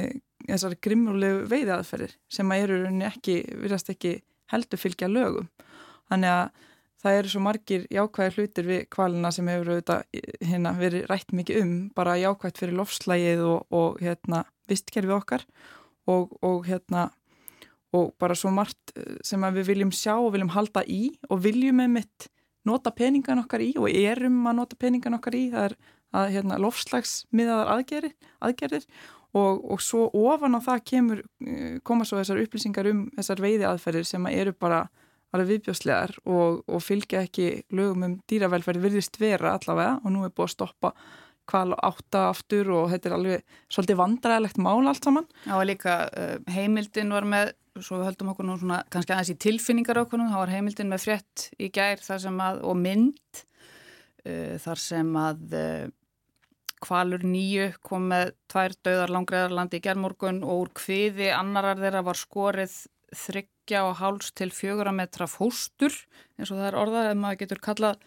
[0.48, 4.14] þessari grimmulegu veiðaðferðir sem að eru rauninni ekki, virðast ekki
[4.50, 5.50] heldur fylgja lögum.
[6.10, 6.66] Þannig að
[7.00, 10.02] það eru svo margir jákvæðir hlutir við kvalina sem hefur auðvitað,
[10.46, 15.46] hérna, verið rætt mikið um bara jákvæðt fyrir lofslægið og, og hérna, vistkerfi okkar
[16.10, 17.08] og, og hérna
[17.96, 18.92] og bara svo margt
[19.26, 22.28] sem við viljum sjá og viljum halda í og viljum með mitt
[22.68, 25.46] nota peningan okkar í og erum að nota peningan okkar í.
[25.50, 25.76] Það er
[26.20, 28.86] að hérna, lofslagsmiðaðar aðgerðir, aðgerðir
[29.38, 31.20] og, svo ofan á það kemur
[31.86, 34.84] koma svo þessar upplýsingar um þessar veiði aðferðir sem eru bara
[35.30, 40.34] alveg viðbjóslegar og, og fylgja ekki lögum um dýravelferð virðist vera allavega og nú er
[40.34, 40.94] búið að stoppa
[41.50, 45.26] kval átta aftur og þetta er alveg svolítið vandræðilegt mál allt saman.
[45.46, 49.38] Já, líka uh, heimildin var með svo við höldum okkur nú svona kannski aðeins í
[49.46, 53.42] tilfinningar okkur þá var heimildin með frétt í gær þar sem að, og mynd
[54.26, 55.56] uh, þar sem að
[56.80, 62.18] kvalur nýju kom með tvær döðar langreðarlandi í gerðmorgun og úr kviði annarar þeirra var
[62.18, 62.76] skorið
[63.16, 65.94] þryggja og háls til fjögura metra fóstur
[66.38, 68.04] eins og það er orðað ef maður getur kallað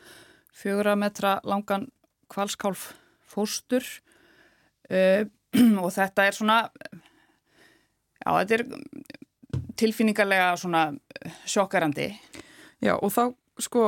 [0.53, 1.89] fjögura metra langan
[2.31, 2.91] kvalskálf
[3.33, 3.87] fóstur
[5.83, 6.57] og þetta er svona
[8.23, 8.65] já þetta er
[9.79, 10.83] tilfinningarlega svona
[11.49, 12.11] sjokkarandi.
[12.83, 13.23] Já og þá
[13.61, 13.83] sko,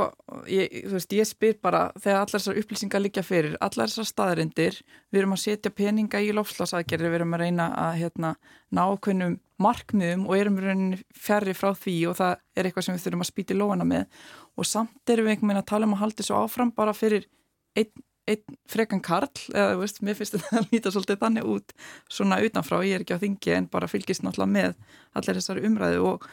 [0.51, 4.79] ég, þú veist, ég spyr bara þegar allar þessar upplýsingar liggja fyrir, allar þessar staðarindir,
[5.09, 8.33] við erum að setja peninga í lofslagsaðgerði, við erum að reyna að hérna,
[8.75, 13.05] ná okkunnum markmiðum og erum rauninni fjarrri frá því og það er eitthvað sem við
[13.05, 14.19] þurfum að spýti lóana með.
[14.59, 17.29] Og samt erum við einhvern veginn að tala um að halda þessu áfram bara fyrir
[17.75, 21.73] einn einn frekan karl, eða veist, mér finnst þetta að líta svolítið þannig út
[22.09, 24.71] svona utanfrá, ég er ekki á þingi en bara fylgist náttúrulega með
[25.19, 26.25] allir þessari umræðu og,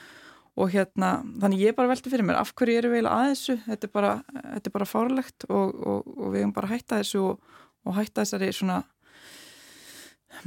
[0.52, 3.88] og hérna þannig ég bara velti fyrir mér, af hverju eru við að þessu, þetta
[3.88, 7.96] er bara, þetta er bara fárlegt og, og, og við hefum bara hætta þessu og
[7.96, 8.82] hætta þessari svona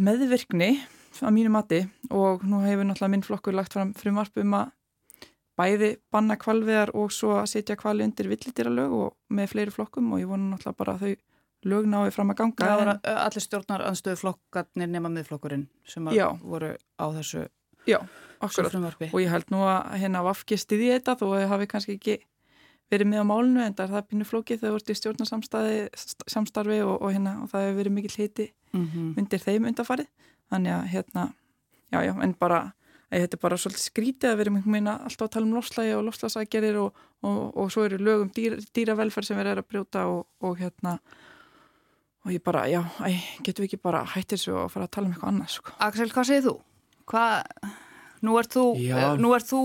[0.01, 0.71] meðvirkni
[1.23, 4.73] að mínu mati og nú hefur náttúrulega minn flokkur lagt fram frumvarp um að
[5.55, 10.21] bæði banna kvalviðar og svo að setja kvali undir villitýralög og með fleiri flokkum og
[10.21, 11.13] ég vona náttúrulega bara að þau
[11.65, 12.67] lög náðu fram að ganga.
[12.67, 16.09] Það voru allir stjórnar anstöðu flokkarnir nema miðflokkurinn sem
[16.43, 17.47] voru á þessu
[17.89, 17.99] Já.
[19.13, 22.17] Og ég held nú að hérna vafki stiði þetta þó að þið hafi kannski ekki
[22.93, 26.79] verið með á málinu en það er það pínu flókið þegar þú ert í stjórnarsamstarfi
[26.85, 29.13] og, og, hérna, og það hefur verið mikill hiti Mhm.
[29.17, 30.07] undir þeim undarfarið
[30.51, 31.21] þannig að hérna,
[31.93, 32.73] já já, en bara
[33.11, 36.03] þetta er bara svolítið skrítið að vera einhvern veginn alltaf að tala um lofslægi og
[36.09, 40.25] lofslagsagerðir og, og, og svo eru lögum dýr, dýravelferð sem við erum að brjóta og,
[40.43, 40.97] og hérna
[42.25, 45.07] og ég bara, já, æ, getum við ekki bara hættir svo og fara að tala
[45.07, 45.71] um eitthvað annað sko.
[45.79, 46.55] Axel, hvað segir þú?
[47.05, 47.33] Hvað,
[48.23, 48.95] nú ert þú, Já.
[48.97, 49.61] eh, nú þú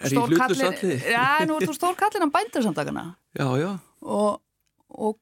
[0.00, 1.02] Er ég hlutlaus allir?
[1.14, 3.04] Já, nú ert þú stór kallin á bændarsamtakana
[3.38, 3.70] Já, já.
[4.02, 4.40] og,
[4.88, 5.18] og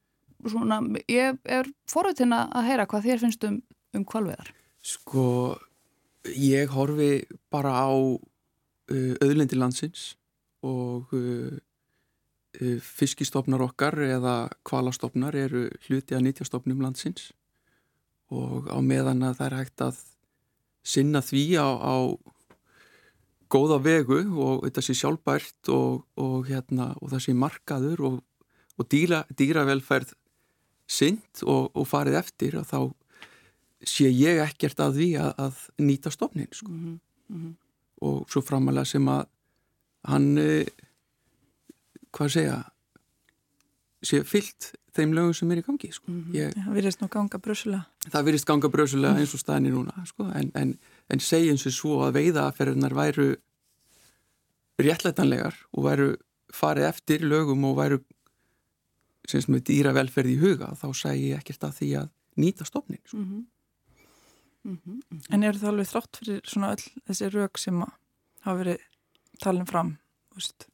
[0.47, 3.59] svona, ég er forutinn að heyra hvað þér finnst um,
[3.93, 4.53] um kvalveðar.
[4.79, 5.23] Sko,
[6.31, 10.13] ég horfi bara á uh, auðlendi landsins
[10.65, 11.57] og uh,
[12.61, 17.31] uh, fiskistofnar okkar eða kvalastofnar eru hluti að nýtjastofnum landsins
[18.29, 20.01] og á meðan að það er hægt að
[20.85, 21.95] sinna því á, á
[23.49, 28.17] góða vegu og þetta sé sjálfbært og, og, hérna, og það sé markaður og,
[28.77, 30.13] og dýra, dýravelferð
[30.89, 32.79] sint og, og farið eftir að þá
[33.89, 36.71] sé ég ekkert að því að, að nýta stofnin sko.
[36.71, 37.53] Mm -hmm.
[38.01, 39.25] og svo framalega sem að
[40.03, 40.67] hann eh,
[42.11, 42.57] hvað segja
[44.05, 46.11] sé fyllt þeim lögum sem er í gangi sko.
[46.11, 46.35] Mhm.
[46.35, 50.05] ég, Já, við erum nú ganga brössulega það virðist ganga brösulega eins og staðinni núna
[50.05, 50.29] sko.
[50.33, 50.77] en, en,
[51.09, 53.29] en segjum sér svo að veiðaferðinar væru
[54.79, 56.09] réttlætanlegar og væru
[56.53, 57.99] farið eftir lögum og væru
[59.29, 62.65] sem sem er dýra velferð í huga þá sæi ég ekkert að því að nýta
[62.65, 63.17] stofnin sko.
[63.17, 63.41] Mm
[64.77, 65.01] -hmm.
[65.33, 67.83] En eru það alveg þrátt fyrir svona öll þessi rauk sem
[68.41, 68.79] hafa verið
[69.39, 69.97] talin fram,
[70.35, 70.67] veist,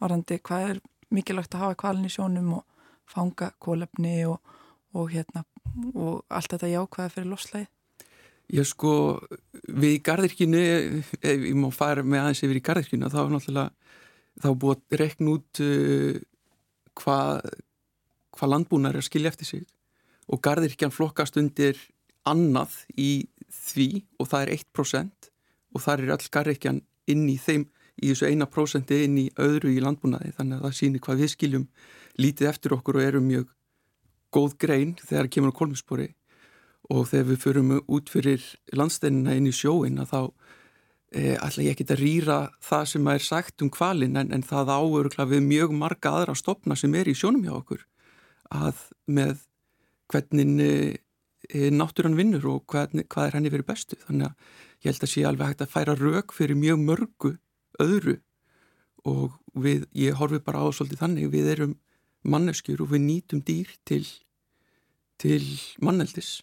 [0.00, 2.64] varandi hvað er mikilvægt að hafa kvalin í sjónum og
[3.06, 4.40] fanga kólefni og,
[4.92, 5.44] og hérna
[5.94, 7.68] og allt þetta jákvæða fyrir loslæði.
[8.54, 8.92] Ég sko,
[9.66, 10.62] við í gardirkinu,
[11.18, 13.94] ef ég má fara með aðeins yfir í gardirkinu, þá er náttúrulega,
[14.42, 16.20] þá er búið að rekna út uh,
[17.00, 17.48] hvað
[18.36, 19.64] hva landbúnar er að skilja eftir sig.
[20.30, 21.78] Og gardirkjan flokkast undir
[22.28, 23.88] annað í því
[24.20, 25.30] og það er 1%
[25.74, 26.80] og þar er all gardirkjan
[27.10, 27.66] inn í þeim,
[28.02, 31.32] í þessu eina prósenti inn í öðru í landbúnaði, þannig að það sýnir hvað við
[31.32, 31.66] skiljum
[32.20, 33.50] lítið eftir okkur og erum mjög
[34.34, 36.10] góð grein þegar kemur á kolmispori
[36.92, 38.44] og þegar við förum út fyrir
[38.76, 40.20] landsteinina inn í sjóin að þá
[41.10, 44.72] e, ætla ég ekki að rýra það sem er sagt um kvalin en, en það
[44.76, 47.82] áörugla við mjög marga aðra stopna sem er í sjónum hjá okkur.
[48.54, 49.42] Að með
[50.12, 50.70] hvernig e,
[51.50, 53.98] e, náttúran vinnur og hvernig, hvað er henni fyrir bestu.
[54.06, 57.34] Þannig að ég held að sé alveg hægt að færa rauk fyrir mjög mörgu
[57.82, 58.20] öðru.
[59.06, 61.76] Og við, ég horfi bara á svolítið þannig við erum
[62.26, 64.02] manneskjur og við nýtum dýr til,
[65.22, 65.42] til
[65.82, 66.40] manneldis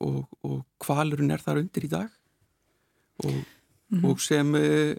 [0.00, 2.08] og, og kvalurinn er þar undir í dag.
[3.26, 3.42] Og,
[3.92, 4.04] Mhm.
[4.08, 4.94] og sem uh,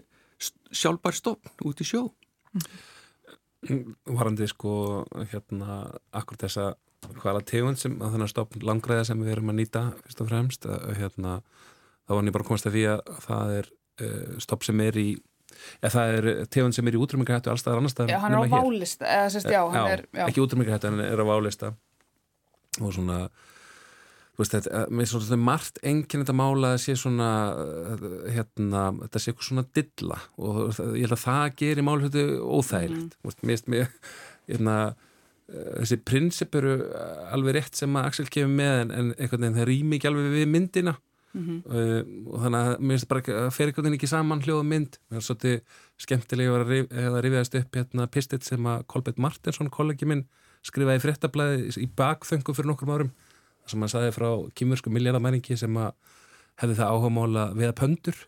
[0.70, 2.04] sjálfbær stopn út í sjó.
[4.06, 5.02] Varandi sko
[5.32, 5.78] hérna
[6.14, 6.74] akkur þessa
[7.20, 10.66] hvala tegund sem að þannig stopn langræða sem við erum að nýta fyrst og fremst
[10.68, 11.32] að, hérna,
[12.06, 13.70] þá var ég bara komast að því að það er
[14.04, 15.06] uh, stopp sem er í
[15.82, 19.08] ja, það er tegund sem er í útrymmingarhættu allstaðar annarstaðar Já, hann er á válista,
[19.10, 20.24] eða sérst, já, hann er, já.
[20.28, 21.72] ekki útrymmingarhættu en er á válista
[22.80, 23.18] og svona
[24.40, 29.30] veist, þetta, með svona margt enginn þetta mála að sé svona uh, hérna, þetta sé
[29.32, 30.60] eitthvað svona dilla og
[30.98, 33.90] ég held að það gerir málhjóttu óþægilegt, þú veist, mér finnst mér
[34.50, 36.76] hérna uh, þessi prinsip eru
[37.34, 40.32] alveg rétt sem að Axel kemur með en, en einhvern veginn það rými ekki alveg
[40.38, 40.96] við myndina.
[41.34, 41.54] Mhm.
[41.66, 44.68] uh, og þannig að mér finnst bara að fer einhvern veginn ekki saman hljóð og
[44.70, 44.98] mynd.
[45.10, 46.92] Mér er svolítið skemmtilega að rif-
[47.26, 50.26] rifiðast upp hérna pistill sem að Kolbett Martinsson kollegi minn
[50.64, 53.10] skrifaði fréttablaði í bakföngu fyrir nokkrum árum
[53.70, 55.92] sem hann saði frá kýmursku miljardamæringi sem að
[56.60, 58.18] hefði það áhugamála veða pöndur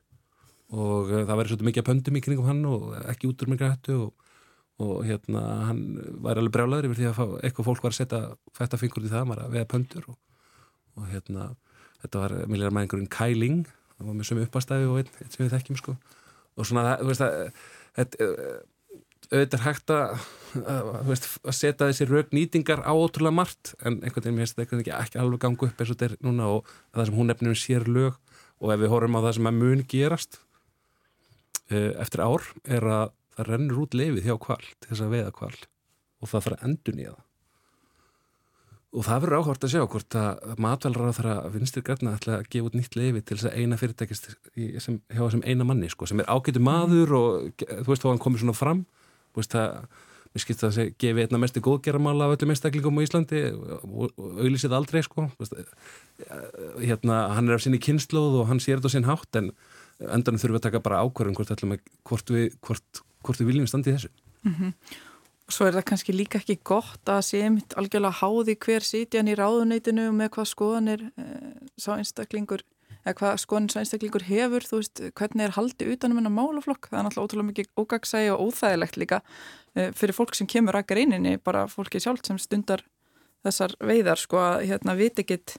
[0.74, 3.52] og uh, það væri svolítið mikið af pöndum í kringum hann og ekki út úr
[3.52, 4.30] mikið hættu og,
[4.82, 5.82] og hérna hann
[6.24, 8.22] væri alveg brjálaður yfir því að eitthvað fólk var að setja
[8.56, 10.18] fætta fingur í það, var að veða pöndur og,
[10.98, 11.50] og hérna
[12.02, 15.80] þetta var miljardamæringurinn Kæling það var með sömu uppastæfi og einn, einn sem við þekkjum
[15.80, 15.94] sko.
[16.56, 17.36] Og svona það, þú veist að
[17.96, 18.28] þetta
[19.32, 20.24] auðvitað hægt að,
[20.60, 24.60] að, veist, að setja þessi rauk nýtingar á ótrúlega margt en einhvern veginn mér finnst
[24.60, 27.52] þetta ekki alveg ganga upp eins og þetta er núna og það sem hún nefnir
[27.52, 28.18] um sér lög.
[28.56, 30.38] Og ef við horfum á það sem að mun gerast
[31.70, 35.32] uh, eftir ár er að það rennur út lefið hjá kval til þess að veiða
[35.36, 37.22] kval og það þarf að endur nýja það.
[38.96, 42.46] Og það verður áhvert að sjá hvort að matvelrar á þeirra vinstir græna ætla að
[42.54, 45.90] gefa út nýtt leifi til þess að eina fyrirtækist í, sem, hjá þessum eina manni
[45.92, 48.80] sko, sem er ágætu maður og þú veist þá hann komið svona fram
[49.36, 49.86] veist að
[50.36, 54.42] mér skilst að það gefi einna mestu góðgerramála af öllum einstaklingum á Íslandi og, og
[54.42, 55.56] auðlýsið aldrei sko veist,
[56.82, 59.52] hérna hann er af sinni kynnslóð og hann sér þetta á sinn hátt en
[60.04, 62.32] endanum þurfum við að taka bara ákvarðum hvort, hvort,
[62.68, 64.72] hvort, hvort við viljum standi þessu mm -hmm.
[65.46, 69.36] Svo er það kannski líka ekki gott að sé mitt algjörlega háði hver sítjan í
[69.38, 72.64] ráðuneytinu með hvað skoðanir eh, sá einstaklingur
[73.06, 76.90] eða hvað skoðanir sá einstaklingur hefur þú veist, hvernig er haldið utanum en að málaflokk
[76.90, 79.20] það er náttúrulega ótrúlega mikið ógagsægi og óþægilegt líka
[79.78, 82.84] eh, fyrir fólk sem kemur að greininni, bara fólki sjálf sem stundar
[83.46, 85.56] þessar veiðar sko að hérna viti ekkit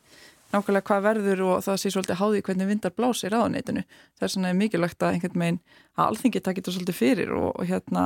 [0.54, 3.84] nákvæmlega hvað verður og það sé svolítið háði hvernig vindar blásir á neytinu.
[4.16, 5.60] Það er svona mikilvægt að einhvern veginn
[5.98, 8.06] að alþingi takit það svolítið fyrir og, og hérna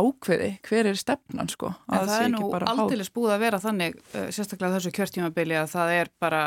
[0.00, 1.74] ákveði hver er stefnan sko.
[1.92, 5.96] En það er nú aldrei búið að vera þannig, uh, sérstaklega þessu kjörtímabili að það
[5.98, 6.42] er bara,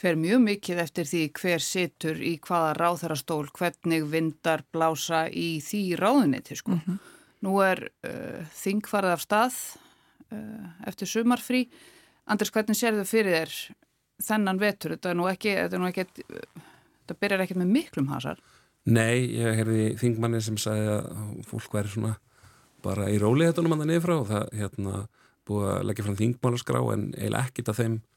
[0.00, 5.82] fer mjög mikið eftir því hver situr í hvaða ráþarastól, hvernig vindar blása í því
[6.00, 6.76] ráðuniti sko.
[6.76, 6.98] Mm -hmm.
[7.46, 9.54] Nú er uh, þingfarið af stað
[10.32, 11.68] uh, eftir sumarfrí.
[12.26, 13.52] Andris, hvernig sér þau fyrir þér
[14.22, 14.90] þennan vetur?
[14.96, 16.04] Þetta er nú ekki, þetta er nú ekki,
[17.00, 18.40] þetta byrjar ekkert með miklum hasar.
[18.84, 22.16] Nei, ég heyrði þingmanni sem sagði að fólk væri svona
[22.82, 25.08] bara í róliðetunum hann að niður frá og það hérna
[25.46, 28.15] búið að leggja fram þingmálaskrá en eiginlega ekkit af þeim uh,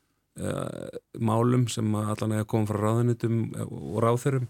[1.20, 4.50] málum sem allan eða komum frá ráðunitum og ráþurum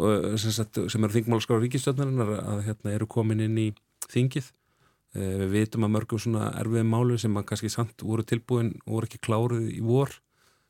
[0.00, 3.66] og sem, sagt, sem eru þingmálaskrá ríkistjóðnarinnar að hérna eru komin inn í
[4.10, 4.48] þingið.
[5.12, 9.10] Við vitum að mörgum svona erfiðum málu sem að kannski samt voru tilbúin og voru
[9.10, 10.14] ekki kláruð í vor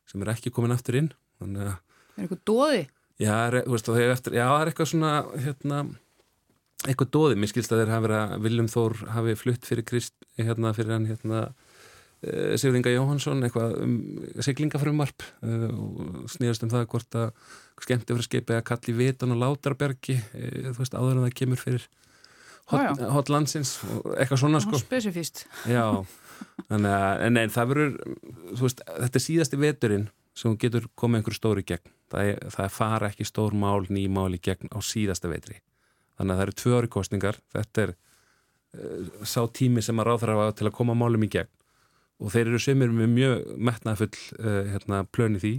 [0.08, 1.12] sem er ekki komin aftur inn.
[1.38, 1.76] Þannig að
[2.20, 2.80] Er eitthvað dóði?
[3.20, 5.82] Já, er, það er eitthvað svona hérna
[6.88, 10.14] eitthvað dóði, mér skilst að þeir hafa verið að Viljum Þór hafi flutt fyrir Krist
[10.40, 11.40] hérna fyrir hann hérna
[12.20, 13.92] Sigurðinga Jóhansson, eitthvað um
[14.44, 17.30] siglingafrömmarp eh, og snýðast um það hvort að
[17.80, 21.60] skemmti fyrir skeipi að kalli Vitan og Látarbergi uh, þú veist, áður en það kemur
[21.62, 21.86] fyrir
[22.68, 23.70] hot, hot landsins
[24.18, 24.80] eitthvað svona sko.
[24.82, 25.86] Spesifíst Já,
[26.68, 27.94] þannig að, en nein, það verður
[28.60, 30.04] veist, þetta er síðasti veturinn
[30.36, 31.88] sem getur komið einhverju stóri gegn.
[32.12, 35.56] Það, er, það fara ekki stór mál, ný mál í gegn á síðasta vetri.
[36.20, 37.96] Þannig að það eru tvö ári kostningar þetta er
[39.26, 41.50] sá tími sem að ráðra til að koma málum í gegn
[42.20, 45.52] og þeir eru semir með mjög metnafull uh, hérna, plöni því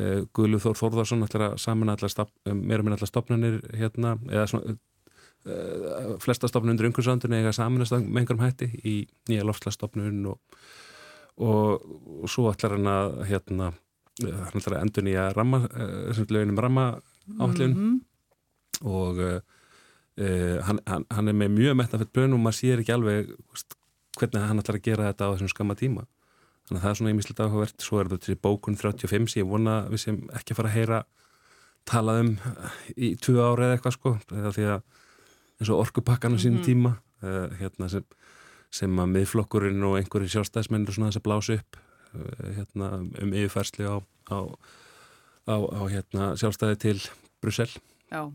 [0.00, 1.26] uh, Guðlu Þór Þórðarsson
[1.60, 4.78] saman allar meira minn allar stopnarnir hérna, eða svona
[6.20, 8.94] flesta stopnum undir umhverfsvandunni eða samanast með einhverjum hætti í
[9.30, 10.58] nýja lofslagstopnun og,
[11.38, 11.84] og,
[12.18, 13.68] og svo ætlar hann að hérna,
[14.18, 15.62] hann ætlar að endur nýja ramma,
[16.18, 16.88] löginum ramma
[17.38, 18.90] áhaldun mm -hmm.
[18.90, 19.22] og
[20.18, 23.76] Uh, hann, hann, hann er með mjög metnafett plön og maður sér ekki alveg veist,
[24.18, 26.06] hvernig hann ætlar að gera þetta á þessum skamma tíma.
[26.68, 27.84] Þannig að það er svona einmislegt áhugavert.
[27.84, 31.02] Svo er þetta til bókun 35 sem ég vona við sem ekki fara að heyra
[31.88, 32.34] tala um
[32.96, 34.14] í tvö ára eða eitthvað sko.
[34.36, 34.82] Eða því að
[35.58, 36.66] eins og orkupakkan á sínum mm -hmm.
[36.66, 38.04] tíma uh, hérna sem,
[38.70, 41.76] sem að miðflokkurinn og einhverju sjálfstæðismennir svona þess að blása upp
[42.14, 42.90] uh, hérna
[43.22, 43.96] um yfirfærsli á,
[44.30, 44.38] á,
[45.48, 47.00] á, á hérna sjálfstæði til
[47.40, 47.70] Brussel.
[48.10, 48.32] Já.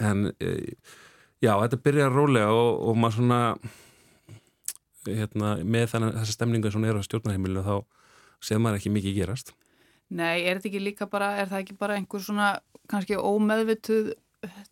[0.00, 0.74] En e,
[1.42, 3.40] já, þetta byrjar rólega og, og maður svona
[5.08, 7.76] hérna, með þannig, þessa stemninga sem er á stjórnarheimilinu þá
[8.44, 9.54] séð maður ekki mikið gerast.
[10.14, 12.50] Nei, er þetta ekki líka bara, er það ekki bara einhver svona
[12.90, 14.12] kannski ómeðvituð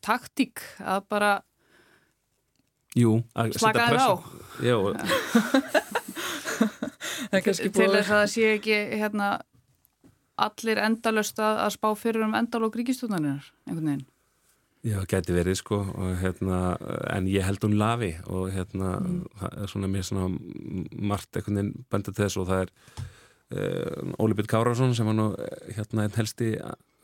[0.04, 1.32] taktík að bara
[2.98, 4.10] Jú, að slaka þér á?
[4.60, 4.76] Já.
[7.32, 9.28] Til þess að það sé ekki hérna
[10.42, 14.04] allir endalöst að spá fyrir um endalók ríkistjóðanir einhvern veginn
[14.82, 16.74] Já, geti verið sko og, hérna,
[17.14, 19.18] en ég held um lafi og hérna mm.
[19.38, 20.24] það er svona mér svona
[21.12, 22.72] margt einhvern veginn bændið þess og það er
[23.54, 25.28] uh, Óli Björn Kárásson sem var nú
[25.76, 26.56] hérna einn helsti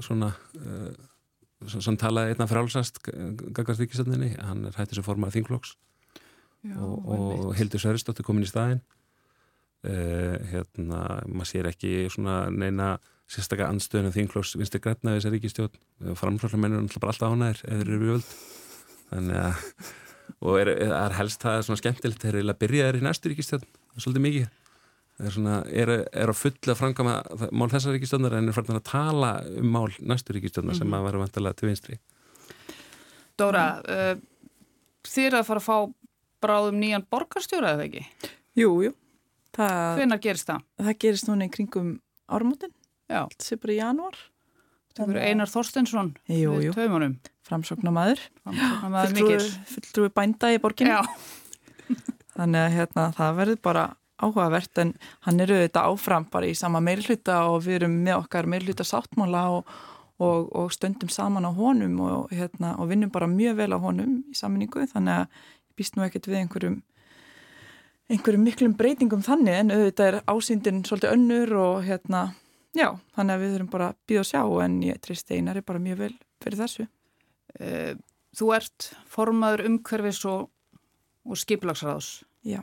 [0.03, 0.91] svona uh,
[1.70, 5.74] sem talaði einna frálsast gangast ríkistöndinni, hann er hættið sem formar þingflokks.
[6.79, 8.83] Og, og Hildur Sverrisdóttir komin í staðin
[9.87, 12.97] uh, hérna maður sér ekki svona neina
[13.29, 15.81] sérstaklega anstöðinu þínklós vinstir græna við þessar ríkistjón
[16.16, 18.31] framflóknarmennur er alltaf bara alltaf ánæður eða þeir eru við völd
[19.09, 19.64] þannig að
[20.45, 23.66] og er, er helst það svona skemmtilegt þeir eru að byrja þeir í næstu ríkistjón
[23.99, 24.49] svolítið mikið.
[25.18, 27.16] Er, svona, er, er á fulla framkama
[27.51, 30.79] mál þessar ríkistjónar en er færðan að tala um mál næstu ríkistjónar mm -hmm.
[30.79, 31.99] sem að vera vantilega til vinstri.
[33.39, 34.14] Dóra uh,
[35.03, 35.79] þýr að fara að fá
[36.43, 38.07] bráðum nýjan borgarstjóra eða ekki?
[38.55, 38.95] Jú, jú.
[39.59, 40.62] Hvenar gerist það?
[40.79, 42.78] Það gerist núna í kringum ármútin
[43.09, 44.19] allt sé bara í janúar.
[44.99, 48.23] Einar Þorstensson við tveimunum framsóknamaður
[49.71, 50.97] fulltrúi bænda í borginu
[52.37, 53.85] þannig að hérna, það verður bara
[54.19, 54.97] áhugavert en
[55.27, 59.45] hann eru þetta áfram bara í sama meilhluta og við erum með okkar meilhluta sáttmála
[59.55, 59.71] og,
[60.19, 64.19] og, og stöndum saman á honum og, hérna, og vinnum bara mjög vel á honum
[64.27, 65.41] í saminningu þannig að
[65.71, 66.81] ég býst nú ekkert við einhverjum
[68.09, 72.31] einhverjum miklum breytingum þannig en auðvitað er ásýndin svolítið önnur og hérna,
[72.77, 75.66] já, þannig að við þurfum bara að býða og sjá en ég treyst einar er
[75.66, 76.89] bara mjög vel fyrir þessu.
[77.59, 77.93] Eh,
[78.37, 80.49] þú ert formaður umhverfis og,
[81.29, 82.23] og skiplagsraðs.
[82.47, 82.62] Já.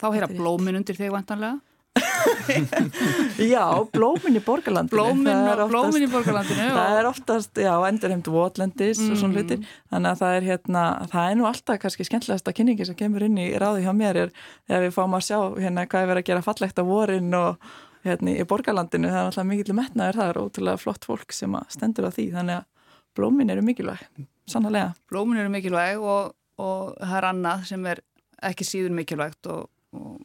[0.00, 1.60] Þá heyra blómin undir þig vantanlega?
[3.52, 4.94] já, blómin í borgarlandinu.
[4.94, 6.66] Blómin, oftast, blómin í borgarlandinu.
[6.72, 9.12] Það er oftast, já, endurheimt votlendis mm.
[9.12, 9.58] og svona hluti.
[9.92, 13.38] Þannig að það er hérna, það er nú alltaf kannski skemmtilegasta kynningi sem kemur inn
[13.42, 16.30] í ráði hjá mér er þegar við fáum að sjá hérna hvað er verið að
[16.30, 17.72] gera fallegt á vorin og
[18.06, 19.10] hérna í borgarlandinu.
[19.10, 22.28] Það er alltaf mikill metnaður, það er ótrúlega flott fólk sem stendur á því.
[22.36, 24.06] Þannig að blómin eru mikilvæg,
[24.50, 24.92] sannlega.
[25.10, 26.32] Blómin eru mikilvæg og,
[26.62, 28.02] og það er annað sem er
[28.42, 30.18] ekki síður mikilvægt og, og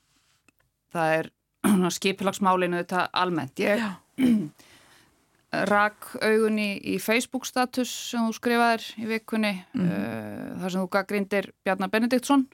[0.95, 1.31] það er
[1.97, 3.61] skipilagsmálinu þetta almennt.
[3.61, 3.83] Ég
[5.71, 9.87] rak augunni í Facebook status sem þú skrifaðir í vikunni mm.
[9.87, 12.47] uh, þar sem þú gaggrindir Bjarnar Benediktsson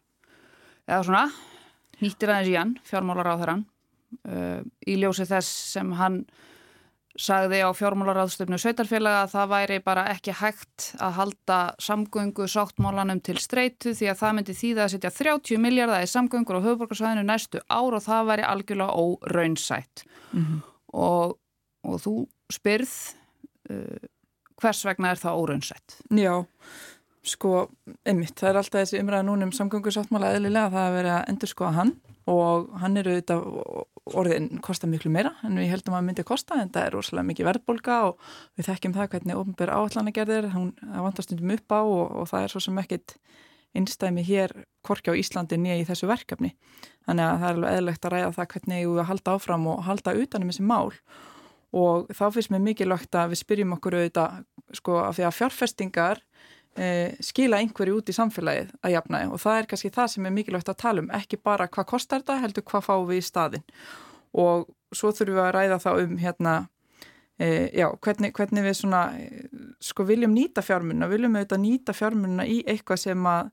[0.86, 1.24] eða svona,
[2.04, 3.64] nýttir aðeins í hann, fjármálar á uh,
[4.88, 6.24] í ljósi þess sem hann
[7.20, 13.38] sagði á fjármálaráðstöfnu sveitarfélaga að það væri bara ekki hægt að halda samgöngu sáttmálanum til
[13.42, 17.62] streitu því að það myndi þýða að setja 30 miljardar í samgöngur á höfuborgarsvæðinu næstu
[17.70, 20.64] ár og það væri algjörlega óraunsætt mm -hmm.
[20.94, 21.38] og,
[21.84, 22.16] og þú
[22.50, 22.96] spyrð
[23.70, 24.10] uh,
[24.58, 25.98] hvers vegna er það óraunsætt?
[26.10, 26.46] Já,
[27.24, 27.70] sko,
[28.06, 31.24] einmitt, það er alltaf þessi umræða núna um samgöngu sáttmála eðlilega að það að vera
[31.70, 31.96] að hann
[32.26, 33.44] og hann eru auðvitað
[34.12, 37.28] orðin kostar miklu meira en við heldum að það myndi kosta en það er óslega
[37.30, 41.82] mikið verðbolga og við þekkjum það hvernig ofnbjör áallan gerðir, hún vantar stundum upp á
[41.82, 43.16] og, og það er svo sem ekkit
[43.74, 44.54] innstæmi hér
[44.86, 46.54] korki á Íslandi nýja í þessu verkefni.
[47.08, 50.52] Þannig að það er eðlegt að ræða það hvernig við halda áfram og halda utanum
[50.52, 50.92] þessi mál.
[51.74, 54.44] Og þá finnst mér mikilvægt að við spyrjum okkur auðvitað
[54.78, 56.22] sko af því að fjárfestingar
[56.78, 60.36] e, skila einhverju út í samfélagið að jafna og það er kannski það sem er
[60.36, 61.10] mikilvægt að tala um.
[61.14, 63.66] Ekki bara hvað kostar þetta, heldur hvað fáum við í staðin
[64.34, 66.54] og svo þurfum við að ræða þá um hérna
[67.38, 67.48] e,
[67.78, 69.48] já, hvernig, hvernig við svona e,
[69.84, 73.52] sko viljum nýta fjármunna viljum auðvitað nýta fjármunna í eitthvað sem að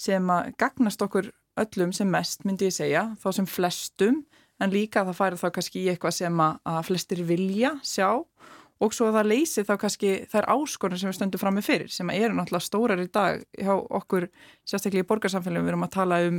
[0.00, 1.28] sem að gagnast okkur
[1.60, 4.22] öllum sem mest myndi ég segja, þá sem flestum.
[4.60, 8.08] En líka það færi þá kannski í eitthvað sem að, að flestir vilja sjá.
[8.20, 12.10] og svo það leysi þá kannski þær áskorun sem við stöndum fram með fyrir sem
[12.14, 14.30] eru náttúrulega stórar í dag hjá okkur
[14.64, 16.38] sérstaklega í borgarsamfélagum við erum að tala um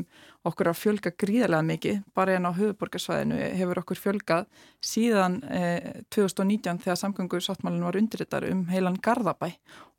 [0.50, 4.48] okkur að fjölga gríðarlega mikið, bara en á höfuborgarsvæðinu hefur okkur fjölgað
[4.82, 9.52] síðan eh, 2019 þegar samgöngur sáttmálinn var undirrittar um heilan Garðabæ.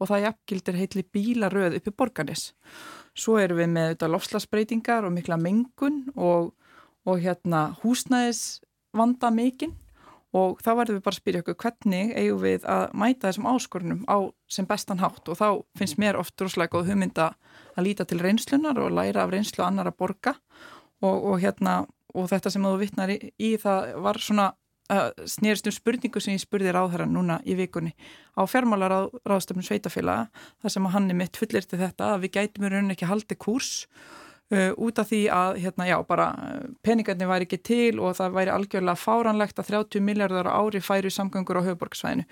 [0.03, 2.49] Og það jafngildir heitli bílaröð uppi borganis.
[3.15, 6.51] Svo erum við með þetta lofslagsbreytingar og mikla mengun og,
[7.07, 8.63] og hérna húsnæðis
[8.97, 9.77] vanda mikinn
[10.33, 14.05] og þá verðum við bara að spyrja okkur hvernig eigum við að mæta þessum áskorunum
[14.09, 14.19] á
[14.49, 15.27] sem bestan hátt?
[15.29, 17.33] Og þá finnst mér oft droslega góð hugmynda
[17.77, 20.37] að líta til reynslunar og læra af reynslu annar að borga.
[21.03, 21.83] Og, og hérna
[22.15, 24.49] og þetta sem þú vittnar í, í það var svona
[24.93, 27.95] uh, snýrst um spurningu sem ég spurði ráðherra núna í vikunni
[28.37, 30.29] á fjármálaráðstöfnum sveitafélaga
[30.63, 33.39] þar sem að hann er mitt fullirti þetta að við gætum í rauninni ekki haldi
[33.41, 33.73] kurs
[34.53, 38.35] Uh, út af því að hérna, já, bara, uh, peningarnir væri ekki til og það
[38.35, 42.27] væri algjörlega fáranlegt að 30 miljardar ári færi samgöngur á höfuborgsvæðinu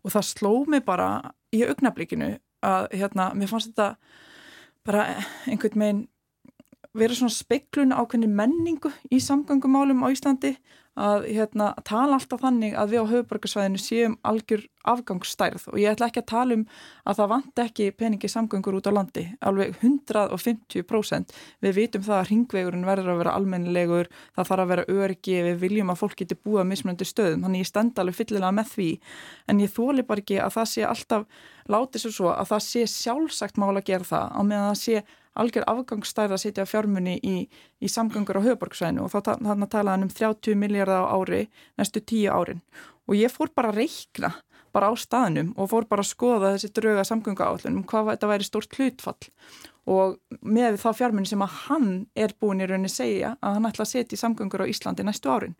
[0.00, 1.08] og það sló mig bara
[1.52, 2.30] í augnablikinu
[2.64, 3.90] að hérna, mér fannst þetta
[4.88, 5.04] bara
[5.44, 6.00] einhvern veginn
[6.96, 10.54] vera svona speiklun ákveðni menningu í samgöngumálum á Íslandi
[10.98, 15.66] að hérna, tala alltaf þannig að við á höfuborgarsvæðinu séum algjör afgangsstærð.
[15.72, 16.64] Og ég ætla ekki að tala um
[17.08, 22.30] að það vant ekki peningi samgöngur út á landi, alveg 150% við vitum það að
[22.32, 26.38] ringvegurinn verður að vera almennilegur, það þarf að vera örgi, við viljum að fólk geti
[26.38, 28.90] búa mismunandi stöðum, þannig ég stend alveg fyllilega með því,
[29.48, 31.28] en ég þóli bara ekki að það sé alltaf,
[31.68, 35.02] látið svo svo að það sé sjálfsagt mála að gera það á meðan það sé
[35.38, 37.36] algjör afgangsstærð að setja fjármunni í,
[37.80, 41.46] í samgöngur á höfuborgsvæðinu og þá þannig talaðan um 30 miljardar á ári
[41.78, 42.62] næstu 10 árin.
[43.08, 44.34] Og ég fór bara að reikna
[44.74, 48.48] bara á staðnum og fór bara að skoða þessi drauga samgöngu áallunum hvað þetta væri
[48.48, 49.30] stórt hlutfall.
[49.88, 53.86] Og með þá fjármunni sem að hann er búin í rauninni segja að hann ætla
[53.86, 55.56] að setja í samgöngur á Íslandi næstu árin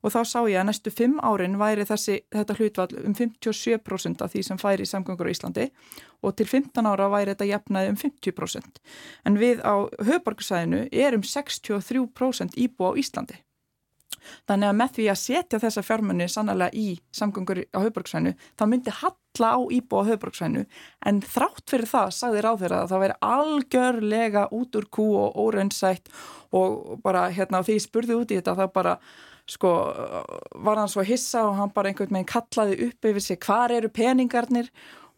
[0.00, 4.32] og þá sá ég að næstu fimm árin væri þessi, þetta hlutvall um 57% af
[4.32, 5.68] því sem færi í samgöngur á Íslandi
[6.24, 8.82] og til 15 ára væri þetta jafnaði um 50%.
[9.28, 9.74] En við á
[10.08, 13.40] höfbarkusæðinu erum 63% íbú á Íslandi.
[14.48, 18.92] Þannig að með því að setja þessa fjármunni sannlega í samgöngur á höfbarkusæðinu þá myndi
[19.40, 20.66] illa á íbúa höfbruksvænu
[21.06, 25.38] en þrátt fyrir það sagði ráð þeirra að það væri algjörlega út úr kú og
[25.38, 26.10] óraunsætt
[26.52, 28.96] og bara hérna því ég spurði út í þetta það bara
[29.50, 29.70] sko
[30.64, 33.90] var hann svo hissa og hann bara einhvern veginn kallaði upp yfir sig hvar eru
[33.92, 34.70] peningarnir?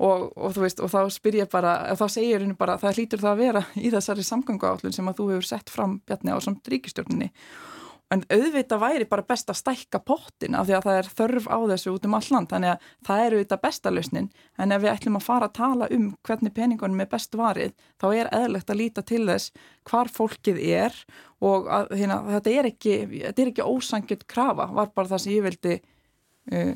[0.03, 3.21] Og, og þú veist og þá spyr ég bara þá segir henni bara það hlýtur
[3.23, 6.39] það að vera í þessari samgöngu átlun sem að þú hefur sett fram Bjarni á
[6.43, 7.29] samt ríkistjórninni
[8.13, 11.59] en auðvitað væri bara best að stækka pottin af því að það er þörf á
[11.71, 12.51] þessu út um all land.
[12.51, 14.29] Þannig að það er auðvitað bestalösnin
[14.61, 18.07] en ef við ætlum að fara að tala um hvernig peningunum er best varið þá
[18.11, 19.53] er eðlegt að líta til þess
[19.89, 20.99] hvar fólkið er
[21.43, 22.97] og að, hérna, þetta er ekki,
[23.33, 25.79] ekki ósangjut krafa var bara það sem ég vildi
[26.53, 26.75] uh,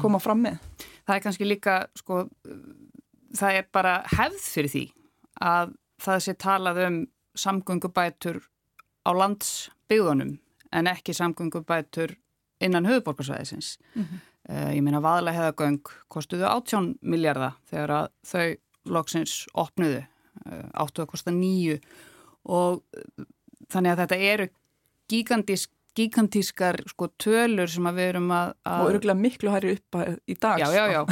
[0.00, 0.60] koma fram með.
[1.04, 2.24] Það er kannski líka sko,
[3.36, 4.84] það er bara hefð fyrir því
[5.44, 6.98] að það sé talað um
[7.38, 8.40] samgöngubætur
[9.04, 10.38] á landsbyggðunum
[10.74, 12.16] en ekki samgöngubætur
[12.64, 13.78] innan höfuborgarsvæðisins.
[13.94, 14.24] Mm -hmm.
[14.50, 20.04] uh, ég meina vaðlega heðagöng kostuðu 18 miljardar þegar að þau loksins opnuðu,
[20.46, 21.78] uh, áttu að kosta nýju
[22.44, 23.24] og uh,
[23.68, 24.48] þannig að þetta eru
[25.08, 28.48] gigantísk gigantískar sko tölur sem að við erum að...
[28.66, 28.80] að...
[28.80, 30.58] Og öruglega miklu hæri upp í dag.
[30.58, 31.02] Já, já, já.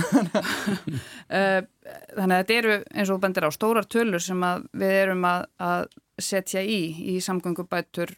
[2.17, 5.47] Þannig að þetta eru eins og bendir á stórar tölur sem að við erum að,
[5.63, 5.87] að
[6.19, 6.81] setja í
[7.15, 8.17] í samgöngubætur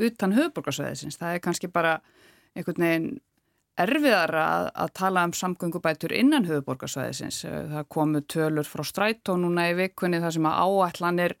[0.00, 1.18] utan höfuborgarsvæðisins.
[1.20, 1.98] Það er kannski bara
[2.56, 3.12] einhvern veginn
[3.82, 7.42] erfiðar að, að tala um samgöngubætur innan höfuborgarsvæðisins.
[7.46, 11.36] Það komu tölur frá strætó núna í vikunni þar sem að áallanir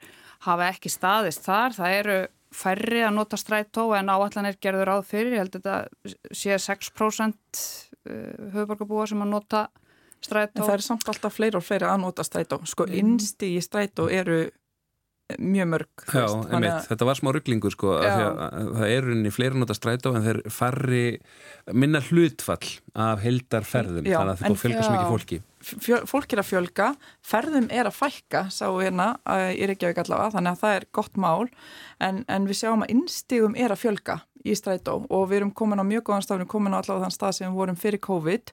[0.46, 1.76] hafa ekki staðist þar.
[1.76, 2.16] Það eru
[2.52, 5.36] færri að nota strætó en áallanir gerður áð fyrir.
[5.36, 7.62] Ég held að þetta sé 6%
[8.56, 9.66] höfuborgarbúa sem að nota
[10.22, 10.62] strætó.
[10.62, 12.60] En það er samt alltaf fleiri og fleiri að nota strætó.
[12.68, 12.98] Sko mm.
[13.02, 14.44] innsti í strætó eru
[15.38, 20.14] mjög mörg Já, einmitt, þetta var smá rugglingur sko það er unni fleira nota strætó
[20.16, 21.04] en þeir farri
[21.72, 26.48] minna hlutfall af heldarferðum þannig að þetta fölgur svo mikið fólki Fjö, fólk er að
[26.50, 26.88] fjölga,
[27.22, 29.12] ferðum er að fækka sá hérna
[29.54, 31.48] í Reykjavík allavega þannig að það er gott mál.
[32.02, 35.82] En, en við sjáum að innstígum er að fjölga í strætó og við erum komin
[35.82, 38.02] á mjög góðan stafn við erum komin á allavega þann stað sem við vorum fyrir
[38.02, 38.52] COVID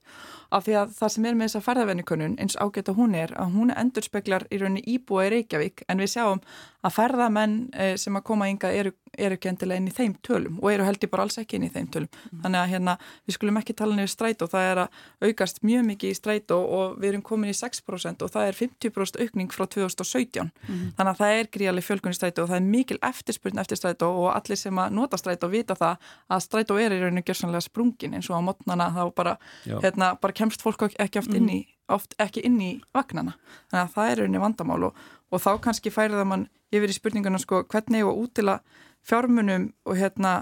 [0.55, 3.55] af því að það sem er með þessa ferðavennikönnun eins ágætt að hún er að
[3.57, 6.43] hún endur speklar í rauninni íbúa í Reykjavík en við sjáum
[6.85, 8.93] að ferðamenn eh, sem að koma ynga eru,
[9.25, 11.67] eru ekki endilega inn í þeim tölum og eru held ég bara alls ekki inn
[11.67, 12.09] í þeim tölum.
[12.09, 12.41] Mm.
[12.43, 12.95] þannig að hérna
[13.27, 16.99] við skulum ekki tala niður strætó það er að aukast mjög mikið í strætó og
[16.99, 20.85] við erum komin í 6% og það er 50% aukning frá 2017 mm.
[20.97, 24.11] þannig að það er gríali fjölgun í strætó og það er mikil eftirspurn eftir strætó
[24.23, 28.15] og allir sem að nota strætó vita það að strætó er í rauninu gjörsanlega sprungin
[28.17, 31.59] eins og á mótnana þá bara, hérna, bara kemst fólk ekki oft inn í,
[31.91, 33.35] oft ekki inn í vagnana.
[33.71, 36.97] Þannig að það er rauninu vandamál og, og þá kannski færið að mann yfir í
[36.97, 38.59] spurninguna sko hvernig og útila
[39.07, 40.33] fjármunum og hérna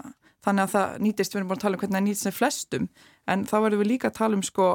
[0.45, 2.87] þannig að það nýtist, við erum bara að tala um hvernig það nýtist sem flestum
[3.27, 4.69] en þá verðum við líka að tala um sko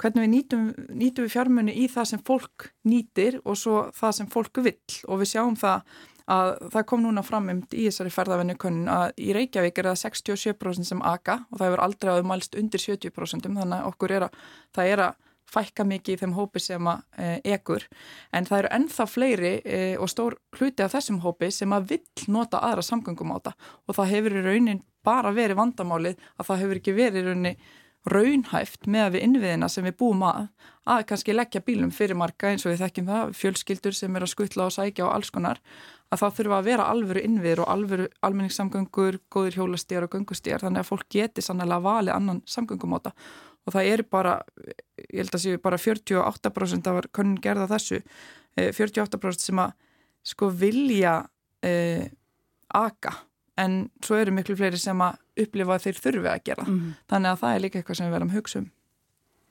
[0.00, 4.30] hvernig við nýtum, nýtum við fjármunni í það sem fólk nýtir og svo það sem
[4.32, 4.96] fólk vill.
[5.06, 5.84] Og við sjáum það
[6.34, 10.00] að það kom núna fram um í þessari ferðavennu kunn að í Reykjavík er það
[10.06, 14.26] 67% sem aga og það hefur aldrei áður mælst undir 70% þannig að okkur er
[14.28, 14.38] að,
[14.74, 15.18] það er að
[15.54, 17.86] fækka mikið í þeim hópi sem að e, ekur.
[18.34, 22.26] En það eru ennþá fleiri e, og stór hluti af þessum hópi sem að vill
[22.34, 26.62] nota aðra samgöngum á það og það hefur í raunin bara verið vandamálið að það
[26.64, 27.64] hefur ekki verið í raunin
[28.04, 30.48] raunhæft með að við innviðina sem við búum að
[30.92, 34.32] að kannski leggja bílum fyrir marga eins og við þekkjum það, fjölskyldur sem er að
[34.34, 35.60] skutla og sækja og alls konar
[36.12, 40.84] að það þurfa að vera alvöru innviður og alvöru almenningssamgöngur, góðir hjólastíjar og göngustíjar þannig
[40.84, 43.14] að fólk geti sannlega valið annan samgöngumóta
[43.64, 44.38] og það er bara,
[45.08, 48.02] ég held að séu bara 48% af konun gerða þessu
[48.56, 49.72] 48% eh, sem að
[50.24, 51.16] sko vilja
[51.64, 52.06] eh,
[52.74, 53.14] aga
[53.60, 56.94] en svo eru miklu fleiri sem að upplifa að þeir þurfi að gera mm -hmm.
[57.10, 58.70] þannig að það er líka eitthvað sem við verðum að hugsa um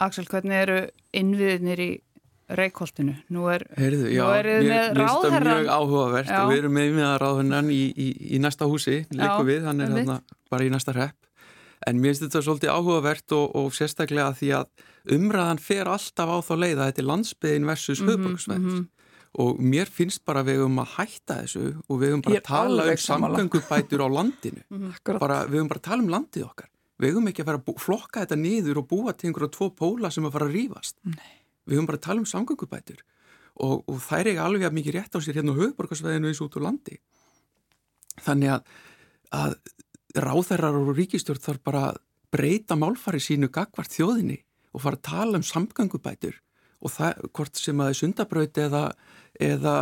[0.04, 0.80] Axel, hvernig eru
[1.14, 1.92] innviðinir í
[2.54, 3.14] Reykjóltinu?
[3.32, 6.40] Nú er, Heyrðu, já, nú er þið með ráðherran Mjög áhugavert já.
[6.42, 9.94] og við erum með með ráðherran í, í, í næsta húsi, líku við hann er
[9.94, 10.18] hérna
[10.52, 11.16] bara í næsta repp
[11.88, 16.38] en mér finnst þetta svolítið áhugavert og, og sérstaklega því að umræðan fer alltaf á
[16.44, 18.90] þá leið að þetta er landsbyðin versus mm -hmm, höfbruksvæð mm -hmm
[19.42, 22.86] og mér finnst bara við um að hætta þessu og við um bara að tala
[22.86, 24.62] um samgöngubætur á landinu.
[24.74, 25.18] Mhm.
[25.20, 26.70] bara, við um bara að tala um landið okkar.
[27.02, 30.12] Við um ekki að fara að flokka þetta niður og búa til einhverja tvo póla
[30.14, 31.00] sem að fara að rýfast
[31.66, 33.02] við um bara að tala um samgöngubætur.
[33.54, 36.42] Og, og það er ekki alveg að mikið rétt á sér hérna á höfuborgarsveðinu eins
[36.42, 37.00] út úr landi.
[38.22, 38.62] Þannig að,
[39.34, 39.58] að
[40.16, 42.02] ráþærar og ríkistjórn þarf bara að
[42.34, 44.40] breyta málfari sínu gagvart þjóðinni
[44.74, 46.40] og fara að tala um samgöngubætur
[46.84, 48.84] og það, hvort sem að það er sundabraut eða
[49.42, 49.76] eða,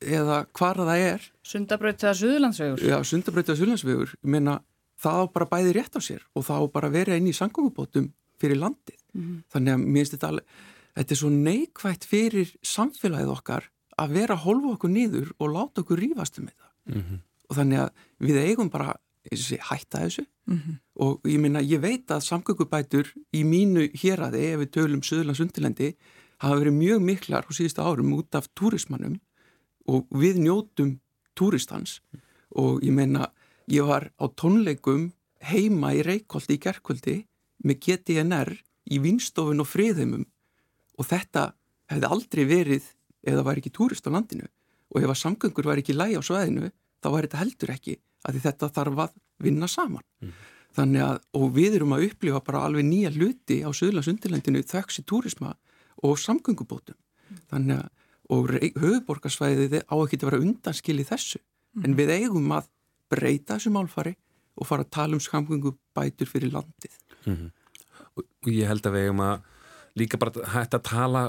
[0.00, 1.28] eða hvar það er.
[1.46, 2.84] Sundabraut eða Suðurlandsvegur?
[2.86, 4.14] Já, Sundabraut eða Suðurlandsvegur.
[4.22, 4.58] Meina,
[5.00, 8.10] það á bara bæði rétt á sér og það á bara verið inn í sangungubótum
[8.40, 8.98] fyrir landið.
[9.50, 10.58] Þannig að mér finnst þetta alveg
[11.00, 13.68] þetta er svo neikvægt fyrir samfélagið okkar
[14.00, 16.66] að vera að holfa okkur niður og láta okkur rífast um þetta.
[16.90, 17.20] Mhm.
[17.50, 17.90] og þannig að
[18.22, 18.94] við eigum bara
[19.28, 20.24] hætta þessu.
[20.96, 25.94] Og ég minna, ég veit að samgöngubætur í mínu héraði, ef við tölum Suðurlands undirlendi,
[26.40, 29.20] hafa verið mjög miklar á síðustu árum út af túrismannum
[29.86, 31.00] og við njótum
[31.36, 32.00] túristans.
[32.56, 33.30] Og ég meina,
[33.68, 37.16] ég var á tónleikum heima í Reykjóldi í gerkvöldi
[37.64, 38.54] með GTNR
[38.90, 40.26] í Vinstofun og Friðheimum.
[40.98, 41.52] Og þetta
[41.92, 42.84] hefði aldrei verið
[43.22, 44.48] ef það væri ekki túrist á landinu.
[44.90, 48.40] Og ef að samgöngur væri ekki lægi á sveðinu þá væri þetta heldur ekki að
[48.44, 50.04] þetta þarf að vinna saman.
[50.76, 55.06] Þannig að, og við erum að upplifa bara alveg nýja hluti á Suðlands-Undirlendinu þöks í
[55.08, 55.54] túrisma
[56.06, 56.98] og samgöngubótum.
[57.50, 57.88] Þannig að,
[58.30, 61.40] og höfuborgarsvæðið á ekki að vera undanskil í þessu.
[61.82, 62.68] En við eigum að
[63.10, 64.14] breyta þessu málfari
[64.54, 66.94] og fara að tala um samgöngubætur fyrir landið.
[67.26, 67.50] og
[68.20, 69.48] og ég held að við eigum að
[69.98, 71.22] líka bara hægt að tala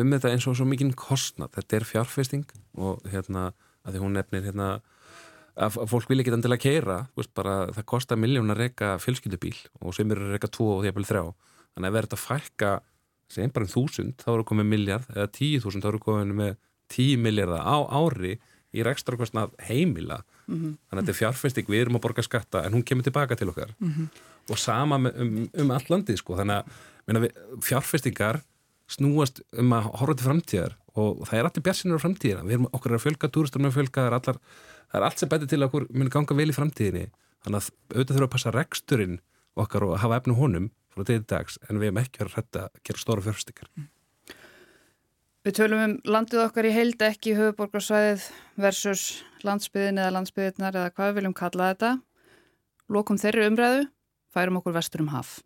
[0.00, 2.46] um þetta eins og svo mikinn kostnad þetta er fjárfesting
[2.80, 3.50] og hérna
[3.84, 4.68] að því hún nefnir hérna
[5.58, 9.96] að fólk vil ekki endilega keira veist, bara, það kostar miljón að reyka fjölskyldubíl og
[9.96, 11.24] sem eru að reyka tvo og því að þrjá.
[11.74, 12.70] Þannig að verður þetta að fækka
[13.28, 16.54] sem bara um þúsund, þá eru komið miljard eða tíu þúsund, þá eru komið með
[16.88, 18.38] tíu miljardar á ári
[18.72, 20.22] í rekstarkostnað heimila.
[20.48, 23.50] Þannig að þetta er fjárfesting, við erum að borga skatta en hún kemur tilbaka til
[23.52, 23.74] okkar.
[24.48, 26.36] Og sama með, um, um all landið sko.
[26.38, 26.64] þannig
[27.08, 27.28] að
[27.64, 28.42] fjárfestingar
[28.88, 32.44] snúast um að horfa til framtíðar og það er allir björnsinnur á framtíðina.
[32.48, 34.38] Við erum okkur að fjölga, túristur með fjölga er, allar,
[34.88, 37.06] það er allt sem betur til að okkur muni ganga vel í framtíðinni
[37.44, 39.20] þannig að auðvitað þurfum að passa reksturinn
[39.58, 42.82] okkar og hafa efnu honum frá til dags en við erum ekki að rætta að
[42.86, 43.70] gera stóra fjárfestingar
[45.46, 48.24] Við tölum um landið okkar í heild ekki höfuborgarsvæðið
[48.60, 49.02] versus
[49.46, 51.92] landsbyðin eða landsbyðirnar eða hvað við viljum kalla þetta.
[52.92, 53.86] Lokum þeirri umræðu,
[54.34, 55.38] færum okkur vestur um haf.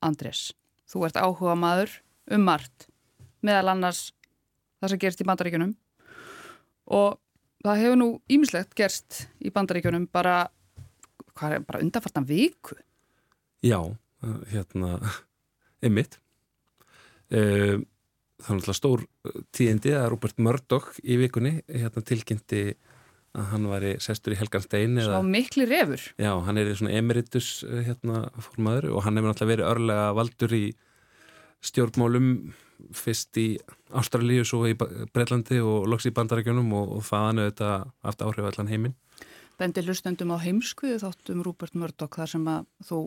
[0.00, 0.54] Andrés,
[0.88, 1.98] þú ert áhuga maður
[2.32, 2.86] um margt,
[3.44, 4.14] meðal annars
[4.80, 5.74] það sem gerst í bandaríkjunum
[6.96, 7.18] og
[7.62, 10.48] það hefur nú ímislegt gerst í bandaríkjunum bara,
[11.38, 12.76] hvað er, bara undanfartan viku.
[13.62, 13.78] Já,
[14.50, 14.96] hérna
[15.84, 16.18] einmitt
[17.32, 17.84] um,
[18.42, 22.64] það er náttúrulega stór uh, tíðindi að Robert Murdoch í vikunni hérna tilkynnti
[23.32, 26.02] að hann væri sestur í Helganstein Svo eða, mikli refur.
[26.20, 30.08] já, hann er í svona emeritus uh, hérna formaður og hann hefur náttúrulega verið örlega
[30.18, 30.64] valdur í
[31.62, 32.28] stjórnmálum
[32.96, 33.46] fyrst í
[33.94, 38.50] Ástralíu svo í Breitlandi og loks í Bandarækjunum og, og þaðan auðvitað haft áhrif á
[38.50, 38.96] allan heiminn.
[39.60, 43.00] Bendi hlustendum á heimskuðu þáttum Rúbert Murdoch þar sem að þú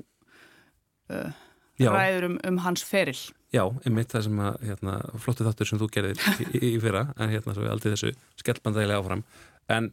[1.11, 1.41] uh,
[1.81, 3.17] ræður um, um hans feril.
[3.51, 7.05] já, einmitt það sem að hérna, flottu þáttur sem þú gerðir í, í, í fyrra
[7.17, 9.25] en hérna svo við aldrei þessu skellbandægilega áfram.
[9.71, 9.91] En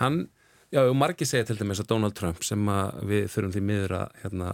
[0.00, 0.20] hann,
[0.72, 3.96] já, og margir segja til dæmis að Donald Trump sem að við þurfum því miður
[4.00, 4.52] að hérna,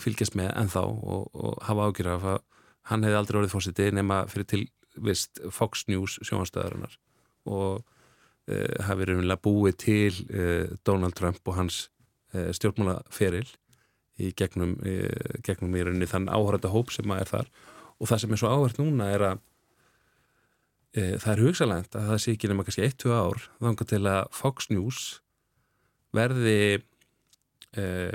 [0.00, 2.38] fylgjast með ennþá og, og hafa ágjur af að
[2.88, 4.62] hann hefði aldrei orðið fórsiti nema fyrir til
[5.00, 6.96] vist Fox News sjónastöðarinnar
[7.50, 11.82] og uh, hafi raunlega búið til uh, Donald Trump og hans
[12.34, 13.46] uh, stjórnmálaferil
[14.20, 17.46] í gegnum, í rauninni þann áhörða hóp sem að er þar.
[17.96, 19.46] Og það sem er svo áhört núna er að
[20.90, 24.66] það er hugsalænt að það sé ekki nema kannski 1-2 ár þangar til að Fox
[24.74, 25.00] News
[26.16, 26.80] verði
[27.78, 28.12] uh,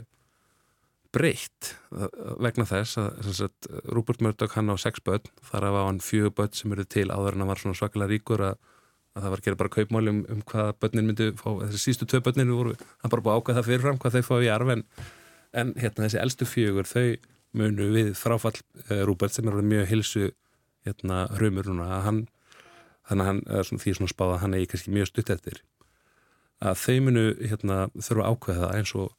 [1.15, 2.07] breytt uh,
[2.43, 6.35] vegna þess að, sagt, Rupert Murdoch hann á sex börn þar af á hann fjögur
[6.37, 8.59] börn sem eru til áður en hann var svona svakalega ríkur að,
[9.15, 12.09] að það var að gera bara kaupmáli um, um hvað börnin myndu fá, þessi sístu
[12.09, 14.75] tvö börninu voru hann bara búið að ákveða það fyrirfram hvað þau fá í arf
[14.75, 14.85] en,
[15.55, 17.07] en hérna þessi elstu fjögur þau
[17.55, 20.29] munu við fráfall uh, Rupert sem er mjög hilsu
[20.85, 22.25] hérna hrumur núna hann
[23.09, 25.61] þannig að hann, er svona, því svona spáð að hann er kannski mjög stutt eftir.
[26.65, 29.15] Að þau munu hérna þurfa það eins og eh,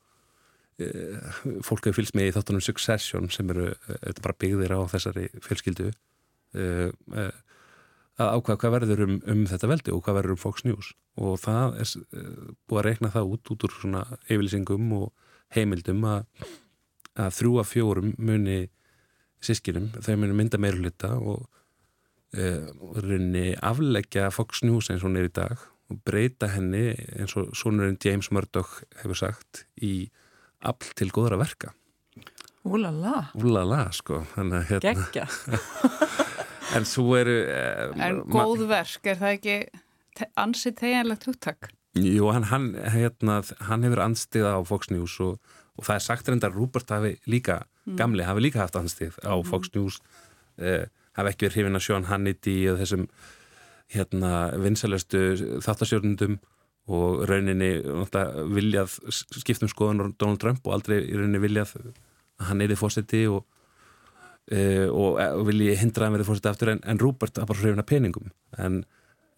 [0.77, 5.91] fólk hefur fylgst með í þáttunum Succession sem eru eh, bara byggðir á þessari fjölskyldu.
[6.57, 7.43] Eh, eh,
[8.17, 10.93] að ákveða hvað verður um, um þetta veldi og hvað verður um Fox News.
[11.21, 12.31] Og það er eh,
[12.69, 16.49] búið að reikna það út út úr svona yfirlýsingum og heimildum að,
[17.17, 18.59] að þrjú af fjórum muni
[19.45, 21.45] sískinum, þau muni mynda meirulita og
[22.35, 25.61] uh, rauninni afleggja Fox News eins og hún er í dag
[25.93, 30.09] og breyta henni eins og sonurinn James Murdoch hefur sagt í
[30.65, 31.73] afl til góðra verka.
[32.67, 35.27] Úlala, úlala sko hérna, geggja.
[36.77, 39.59] en svo eru uh, En góð verk, er það ekki
[40.17, 41.71] te ansið tegjanlegt hugtak?
[41.97, 43.39] Jú, hann, hann, hérna,
[43.69, 45.39] hann hefur anstiða á Fox News og,
[45.79, 47.63] og það er sagt reyndar að Rupert hafi líka,
[47.97, 50.01] gamli, hafi líka haft anstið á Fox News
[50.59, 50.85] uh,
[51.17, 53.07] hafi ekki verið hrifin að Sean Hannity eða þessum
[53.95, 55.23] hérna vinsalestu
[55.63, 56.41] þáttasjórnundum
[56.87, 57.73] og rauninni
[58.55, 61.93] viljað skiptum skoðan Donald Trump og aldrei rauninni viljað að
[62.47, 63.43] hann er í fósetti og
[64.53, 67.83] uh, og, og vilji hindra að verði fórsett aftur en, en Rúbert var bara hrifin
[67.83, 68.33] af peningum.
[68.59, 68.83] En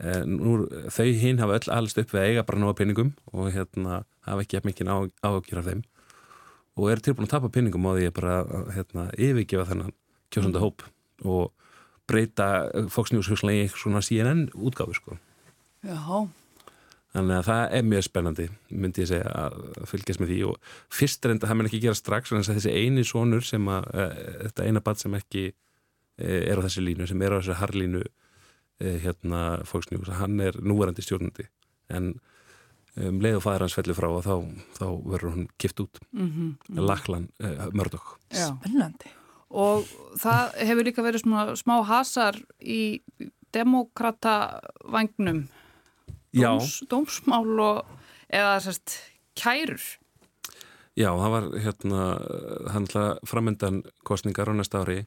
[0.02, 3.52] uh, nú, þau hinn hafa öll allist upp við að eiga bara náða peningum og
[3.54, 5.86] hérna hafa ekki mikið ágjör af þeim.
[6.78, 8.34] Og eru tilbúin að tapa peningum á því að bara
[8.74, 9.94] hérna, yfirgefa þennan
[10.34, 10.84] kjósanda hóp
[11.26, 11.48] og
[12.08, 15.16] breyta Fox News hugsanlega í eitthvað svona CNN útgáfi sko.
[15.82, 15.96] Já,
[17.14, 21.24] Þannig að það er mjög spennandi, myndi ég segja, að fylgjast með því og fyrst
[21.24, 24.06] er enda, það menn ekki gera strax, en þessi eini sonur sem að, e,
[24.44, 28.02] þetta eina bad sem ekki e, er á þessi línu, sem er á þessi harlínu
[28.04, 31.48] e, hérna News, hann er núverandi stjórnandi,
[31.88, 32.12] en
[32.98, 34.34] um leið og fæður hans fellur frá og þá,
[34.76, 36.82] þá verður hann kipt út, mm -hmm.
[36.84, 38.18] Laklan e, Murdoch.
[38.28, 38.52] Já.
[38.52, 39.14] Spennandi.
[39.48, 39.88] Og
[40.20, 43.00] það hefur líka verið smá, smá hasar í
[43.56, 45.46] demokrata vagnum
[46.34, 47.94] dóms, dómsmál og
[48.28, 48.98] eða sérst
[49.38, 49.82] kærur
[50.98, 52.06] Já, það var hérna
[52.74, 52.88] hann
[53.28, 55.04] framöndan kostningar á næsta ári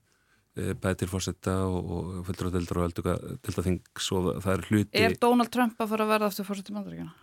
[0.55, 5.03] bæði til fórsetta og, og fylgur og deldur og elduga deltaþings og það er hluti
[5.03, 7.13] Er Donald Trump að fara að verða aftur fórsetta mandaríkjana?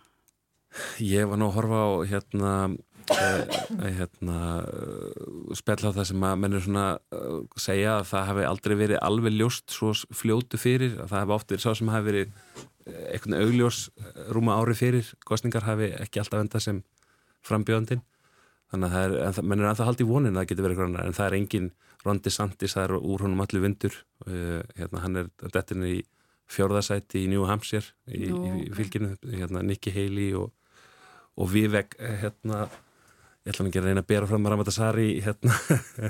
[1.01, 2.53] Ég var nú að horfa á hérna
[3.13, 4.39] eh, hérna
[5.57, 9.37] spjall á það sem að mennur svona uh, segja að það hefði aldrei verið alveg
[9.37, 12.67] ljóst svo fljótu fyrir að það hefði oft verið sá sem hefði verið
[13.13, 13.81] einhvern augljós
[14.35, 15.09] rúma ári fyrir.
[15.25, 16.83] Kostningar hafi ekki alltaf enda sem
[17.45, 18.03] frambjöðandin
[18.69, 21.17] þannig að er, menn er ennþá haldið vonin að það getur verið eitthvað annar en
[21.17, 21.69] það er engin
[22.05, 23.95] Rondi Sandis, það er úr honum allir vindur.
[24.23, 26.03] Uh, hérna hann er dettinni í
[26.49, 30.53] fjörðasæti í New Hampshire í, í, í fylginu, hérna Nikki Haley og,
[31.37, 32.63] og Vivek hérna
[33.45, 35.53] ég ætla ekki að reyna að bera fram Ramata Sari hérna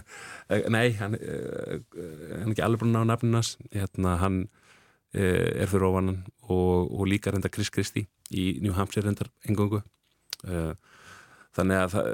[0.76, 4.40] nei, hann, hann er ekki alveg brún á nafninas hérna hann
[5.14, 10.74] er fyrir ofanan og, og líka reynda Chris Christie í New Hampshire reyndar engungu uh,
[11.58, 12.10] þannig að það,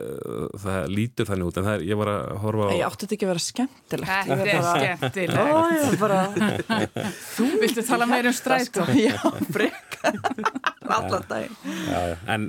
[0.64, 3.18] það lítur þannig út en það er, ég var að horfa á Ég átti þetta
[3.18, 4.30] ekki að vera skemmtilegt?
[4.30, 6.00] Þetta er skemmtilegt.
[6.02, 6.22] Bara
[7.36, 8.88] Þú viltu tala meira um strætó?
[8.96, 9.20] Já,
[9.52, 10.14] breyka
[10.96, 12.16] Allan já.
[12.32, 12.48] En,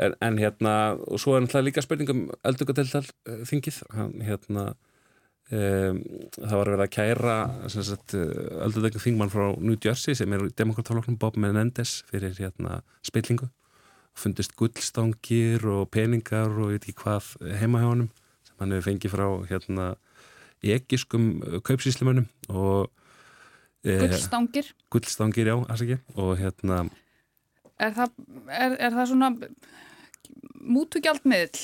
[0.00, 3.04] en, en hérna og svo er náttúrulega líka spurningum eldugadeldal
[3.50, 3.82] þingið.
[3.92, 4.66] Hann, hérna
[5.52, 6.00] um,
[6.38, 7.36] það var verið að kæra
[7.68, 13.50] eldugadeldal þingmann frá New Jersey sem er demokratáloknum Bob Menendez fyrir hérna spillingu.
[14.14, 18.10] Fundist gullstangir og peningar og ég veit ekki hvað heima hjá honum
[18.46, 19.88] sem hann hefur fengið frá hérna
[20.64, 21.32] ekiskum
[21.66, 22.92] kaupsíslimönnum og
[23.84, 24.64] Gullstangir?
[24.64, 25.98] Eh, gullstangir, já, alls ekki.
[26.16, 26.86] Og hérna
[27.82, 28.12] Er það,
[28.48, 29.28] er, er það svona
[30.64, 31.58] mútugjaldmiðl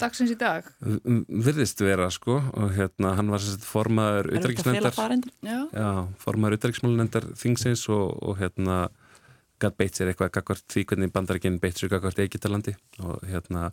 [0.00, 0.66] dagsins í dag?
[0.80, 4.96] Virðist vera sko og hérna hann var sérst formaður utdragsnendar
[6.22, 8.82] formaður utdragsmálunendar þingsins og, og hérna
[9.60, 13.70] gæt beitt sér eitthvað gagvart því hvernig bandarækinn beitt sér gagvart Egítalandi og hérna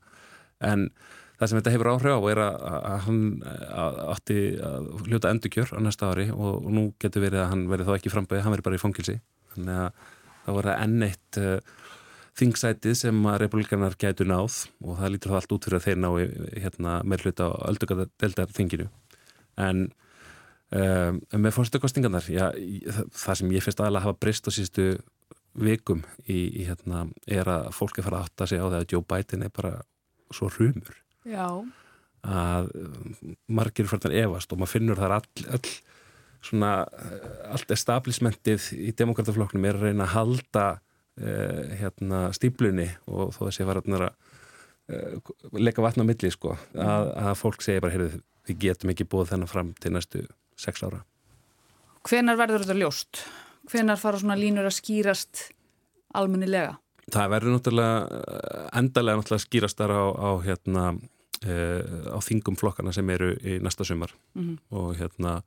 [0.63, 0.89] en
[1.38, 3.23] það sem þetta hefur áhrif á er að, að hann
[4.13, 7.89] átti að hljóta endurkjör á næsta ári og, og nú getur verið að hann verið
[7.89, 9.19] þá ekki framböði, hann verið bara í fangilsi
[9.53, 10.07] þannig að
[10.47, 11.75] það voru enn eitt uh,
[12.38, 16.02] þingsætið sem að republikanar gætu náð og það lítur þá allt út fyrir að þeir
[16.04, 16.10] ná
[16.64, 18.88] hérna, með hluta á öldungadeldar þinginu
[19.58, 19.88] en
[20.70, 24.88] um, með fórstökkostingarnar það sem ég finnst aðalega að hafa brist á sístu
[25.58, 28.90] vikum í, í hérna er að fólk er fara að átta sig á það að
[28.94, 29.74] Joe Biden er bara
[30.34, 31.48] svo hrumur Já.
[32.28, 32.70] að
[33.50, 35.72] margir fyrir þannig evast og maður finnur þar all, all
[36.46, 36.74] svona
[37.50, 40.68] allt establishmentið í demokrataflokknum er að reyna að halda
[41.22, 47.11] uh, hérna stíplunni og þó þessi var að uh, leika vatna á milli sko að,
[47.11, 50.26] að fólk segir bara, heyrðu, við getum ekki búið þennan fram til næstu
[50.59, 51.03] sex ára
[52.07, 53.22] Hvenar verður þetta ljóst?
[53.68, 55.49] Hvenar fara svona línur að skýrast
[56.15, 56.78] almennilega?
[57.11, 58.22] Það verður náttúrulega
[58.80, 60.84] endalega náttúrulega skýrast þar á, á hérna
[61.43, 64.57] á þingum flokkana sem eru í næsta sumar mm -hmm.
[64.72, 65.41] og hérna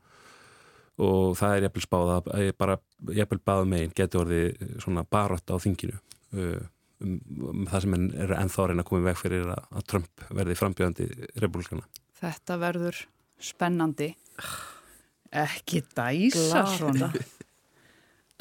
[1.01, 2.77] og það er jæfnvel spáð að bara
[3.17, 6.61] jæfnvel báð meginn getur orðið svona barátt á þinginu uh,
[7.05, 7.17] um,
[7.53, 10.59] um það sem er ennþá reyna að koma í veg fyrir að, að Trump verði
[10.61, 11.09] frambjöðandi
[11.41, 11.87] republikana.
[12.21, 13.05] Þetta verður
[13.41, 14.11] spennandi
[15.31, 17.13] ekki dæsa svona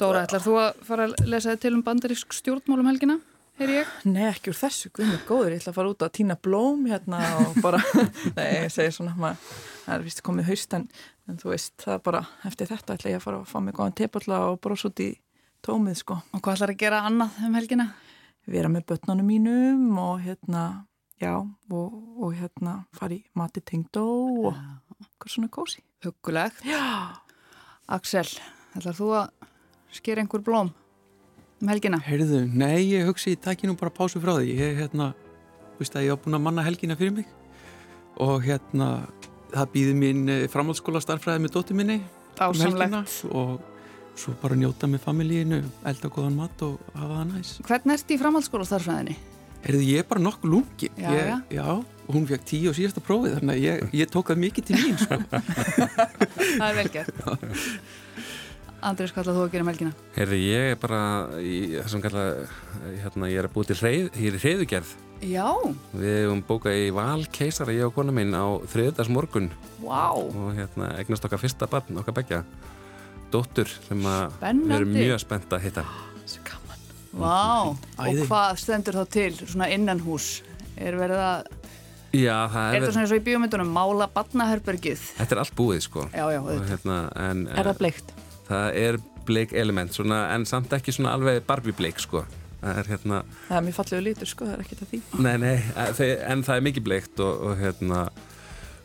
[0.00, 3.18] Dóra, ætlar þú að fara að lesa til um bandarísk stjórnmálum helgina?
[3.60, 3.88] Heyr ég?
[4.08, 7.18] Nei, ekki úr þessu, guðmur góður, ég ætla að fara út að týna blóm hérna
[7.42, 7.76] og bara,
[8.38, 9.50] nei, ég segi svona, maður,
[9.82, 10.86] það er vist komið haust en,
[11.28, 13.76] en þú veist, það er bara, eftir þetta ætla ég að fara að fá mig
[13.76, 15.10] góðan tepalla og bróðs út í
[15.60, 16.16] tómið, sko.
[16.32, 17.88] Og hvað ætlar að gera annað um helgina?
[18.48, 20.66] Vera með börnunum mínum og hérna,
[21.20, 24.08] já, og, og hérna fara í mati tengdó
[24.48, 24.54] og
[25.20, 25.84] hvað svona kósi.
[26.06, 26.64] Huggulegt.
[26.64, 27.12] Já.
[27.92, 28.24] Axel,
[28.72, 29.50] ætlar þú að
[30.00, 30.72] sker einhver blóm
[31.60, 32.00] um helgina?
[32.04, 35.12] Herðu, nei, ég hugsi ég takki nú bara pásu frá því ég, hérna,
[35.74, 37.28] þú veist að ég á búin að manna helgina fyrir mig
[38.20, 38.90] og hérna
[39.50, 42.08] það býði mín eh, framhaldsskóla starfræði með dóttir minni um
[42.40, 43.16] Dásamlegt.
[43.30, 43.58] og
[44.20, 47.52] svo bara njóta með familíinu, elda góðan mat og hafa það næs.
[47.66, 49.16] Hvernig ert í framhaldsskóla starfræðinni?
[49.60, 50.94] Erði ég er bara nokkuð lungin.
[50.96, 51.38] Já, ég, já.
[51.58, 51.66] já,
[52.06, 54.78] og hún fekk tíu og síðasta prófið, þannig að ég, ég tók það mikið til
[54.80, 55.18] mín, sko.
[56.60, 57.20] Það er vel gert.
[58.80, 59.92] Andrés, hvað ætlað þú að gera um helgina?
[60.16, 61.00] Herri, ég er bara
[61.44, 61.54] í
[62.04, 62.24] kalla,
[63.02, 64.92] hérna, ég er að búið til hreið, ég er í hreiðugerð.
[65.20, 65.48] Já,
[65.92, 69.50] Við hefum bókað í Valkeisara, ég og kona mín, á þriðdags morgun
[69.82, 72.38] vá, og hérna, eignast okkar fyrsta barn, okkar begja,
[73.32, 75.84] dóttur sem að við erum mjög spennt að hitta.
[76.24, 77.76] Svo gaman.
[78.00, 78.24] Æði.
[78.24, 80.30] Og hvað stendur þá til svona innan hús?
[80.80, 81.52] Er verið að,
[82.16, 85.04] Já, það er er, þetta svona eins og í bíómyndunum, mála badnaherbergið?
[85.20, 86.08] þetta er allt búið, sko.
[86.16, 88.14] Já, já, Og hérna, en Er það bleikt?
[88.50, 92.24] Það er bleik element, svona, en samt ekki svona alveg Barbie bleik, sko.
[92.60, 94.98] Það er hérna, Það er mjög fallegu lítur sko, það er ekkert að því.
[95.24, 98.02] Nei, nei, eh, en það er mikið bleikt og, og hérna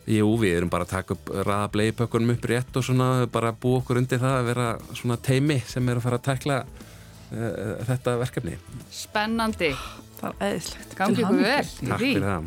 [0.06, 3.80] Jú, við erum bara að taka upp raða bleipökkunum upp rétt og svona bara búa
[3.80, 8.14] okkur undir það að vera svona teimi sem er að fara að tekla uh, þetta
[8.20, 8.54] verkefni.
[8.94, 9.72] Spennandi.
[10.20, 10.94] Það er eðislegt.
[11.00, 12.46] Gangi ykkur vel í Takk fyrir það.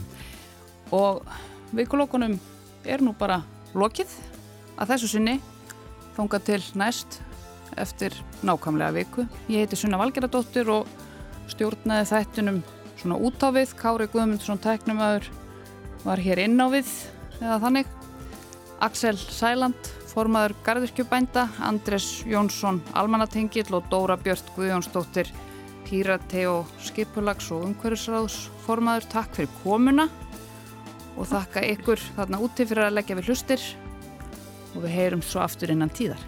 [0.96, 1.36] Og
[1.76, 2.38] vikulókunum
[2.88, 3.42] er nú bara
[3.76, 4.16] lokið
[4.80, 5.36] að þessu sinni
[6.20, 7.22] þonga til næst
[7.80, 9.24] eftir nákvæmlega viku.
[9.48, 10.90] Ég heiti Sunna Valgeradóttir og
[11.48, 12.60] stjórnaði þættunum
[13.00, 13.72] svona út á við.
[13.80, 15.30] Kári Guðmundsson tæknumöður
[16.04, 16.90] var hér inn á við
[17.40, 17.96] eða þannig.
[18.84, 25.32] Axel Sæland, formaður Garðirkjubænda, Andres Jónsson, Almanatengill og Dóra Björn Guðjónsdóttir,
[25.88, 29.08] Pírati og Skipulags og Umhverfisráðs formaður.
[29.12, 30.08] Takk fyrir komuna
[31.20, 33.70] og þakka ykkur þarna úti fyrir að leggja við hlustir
[34.76, 36.22] og við heyrum svo aftur innan tíðar.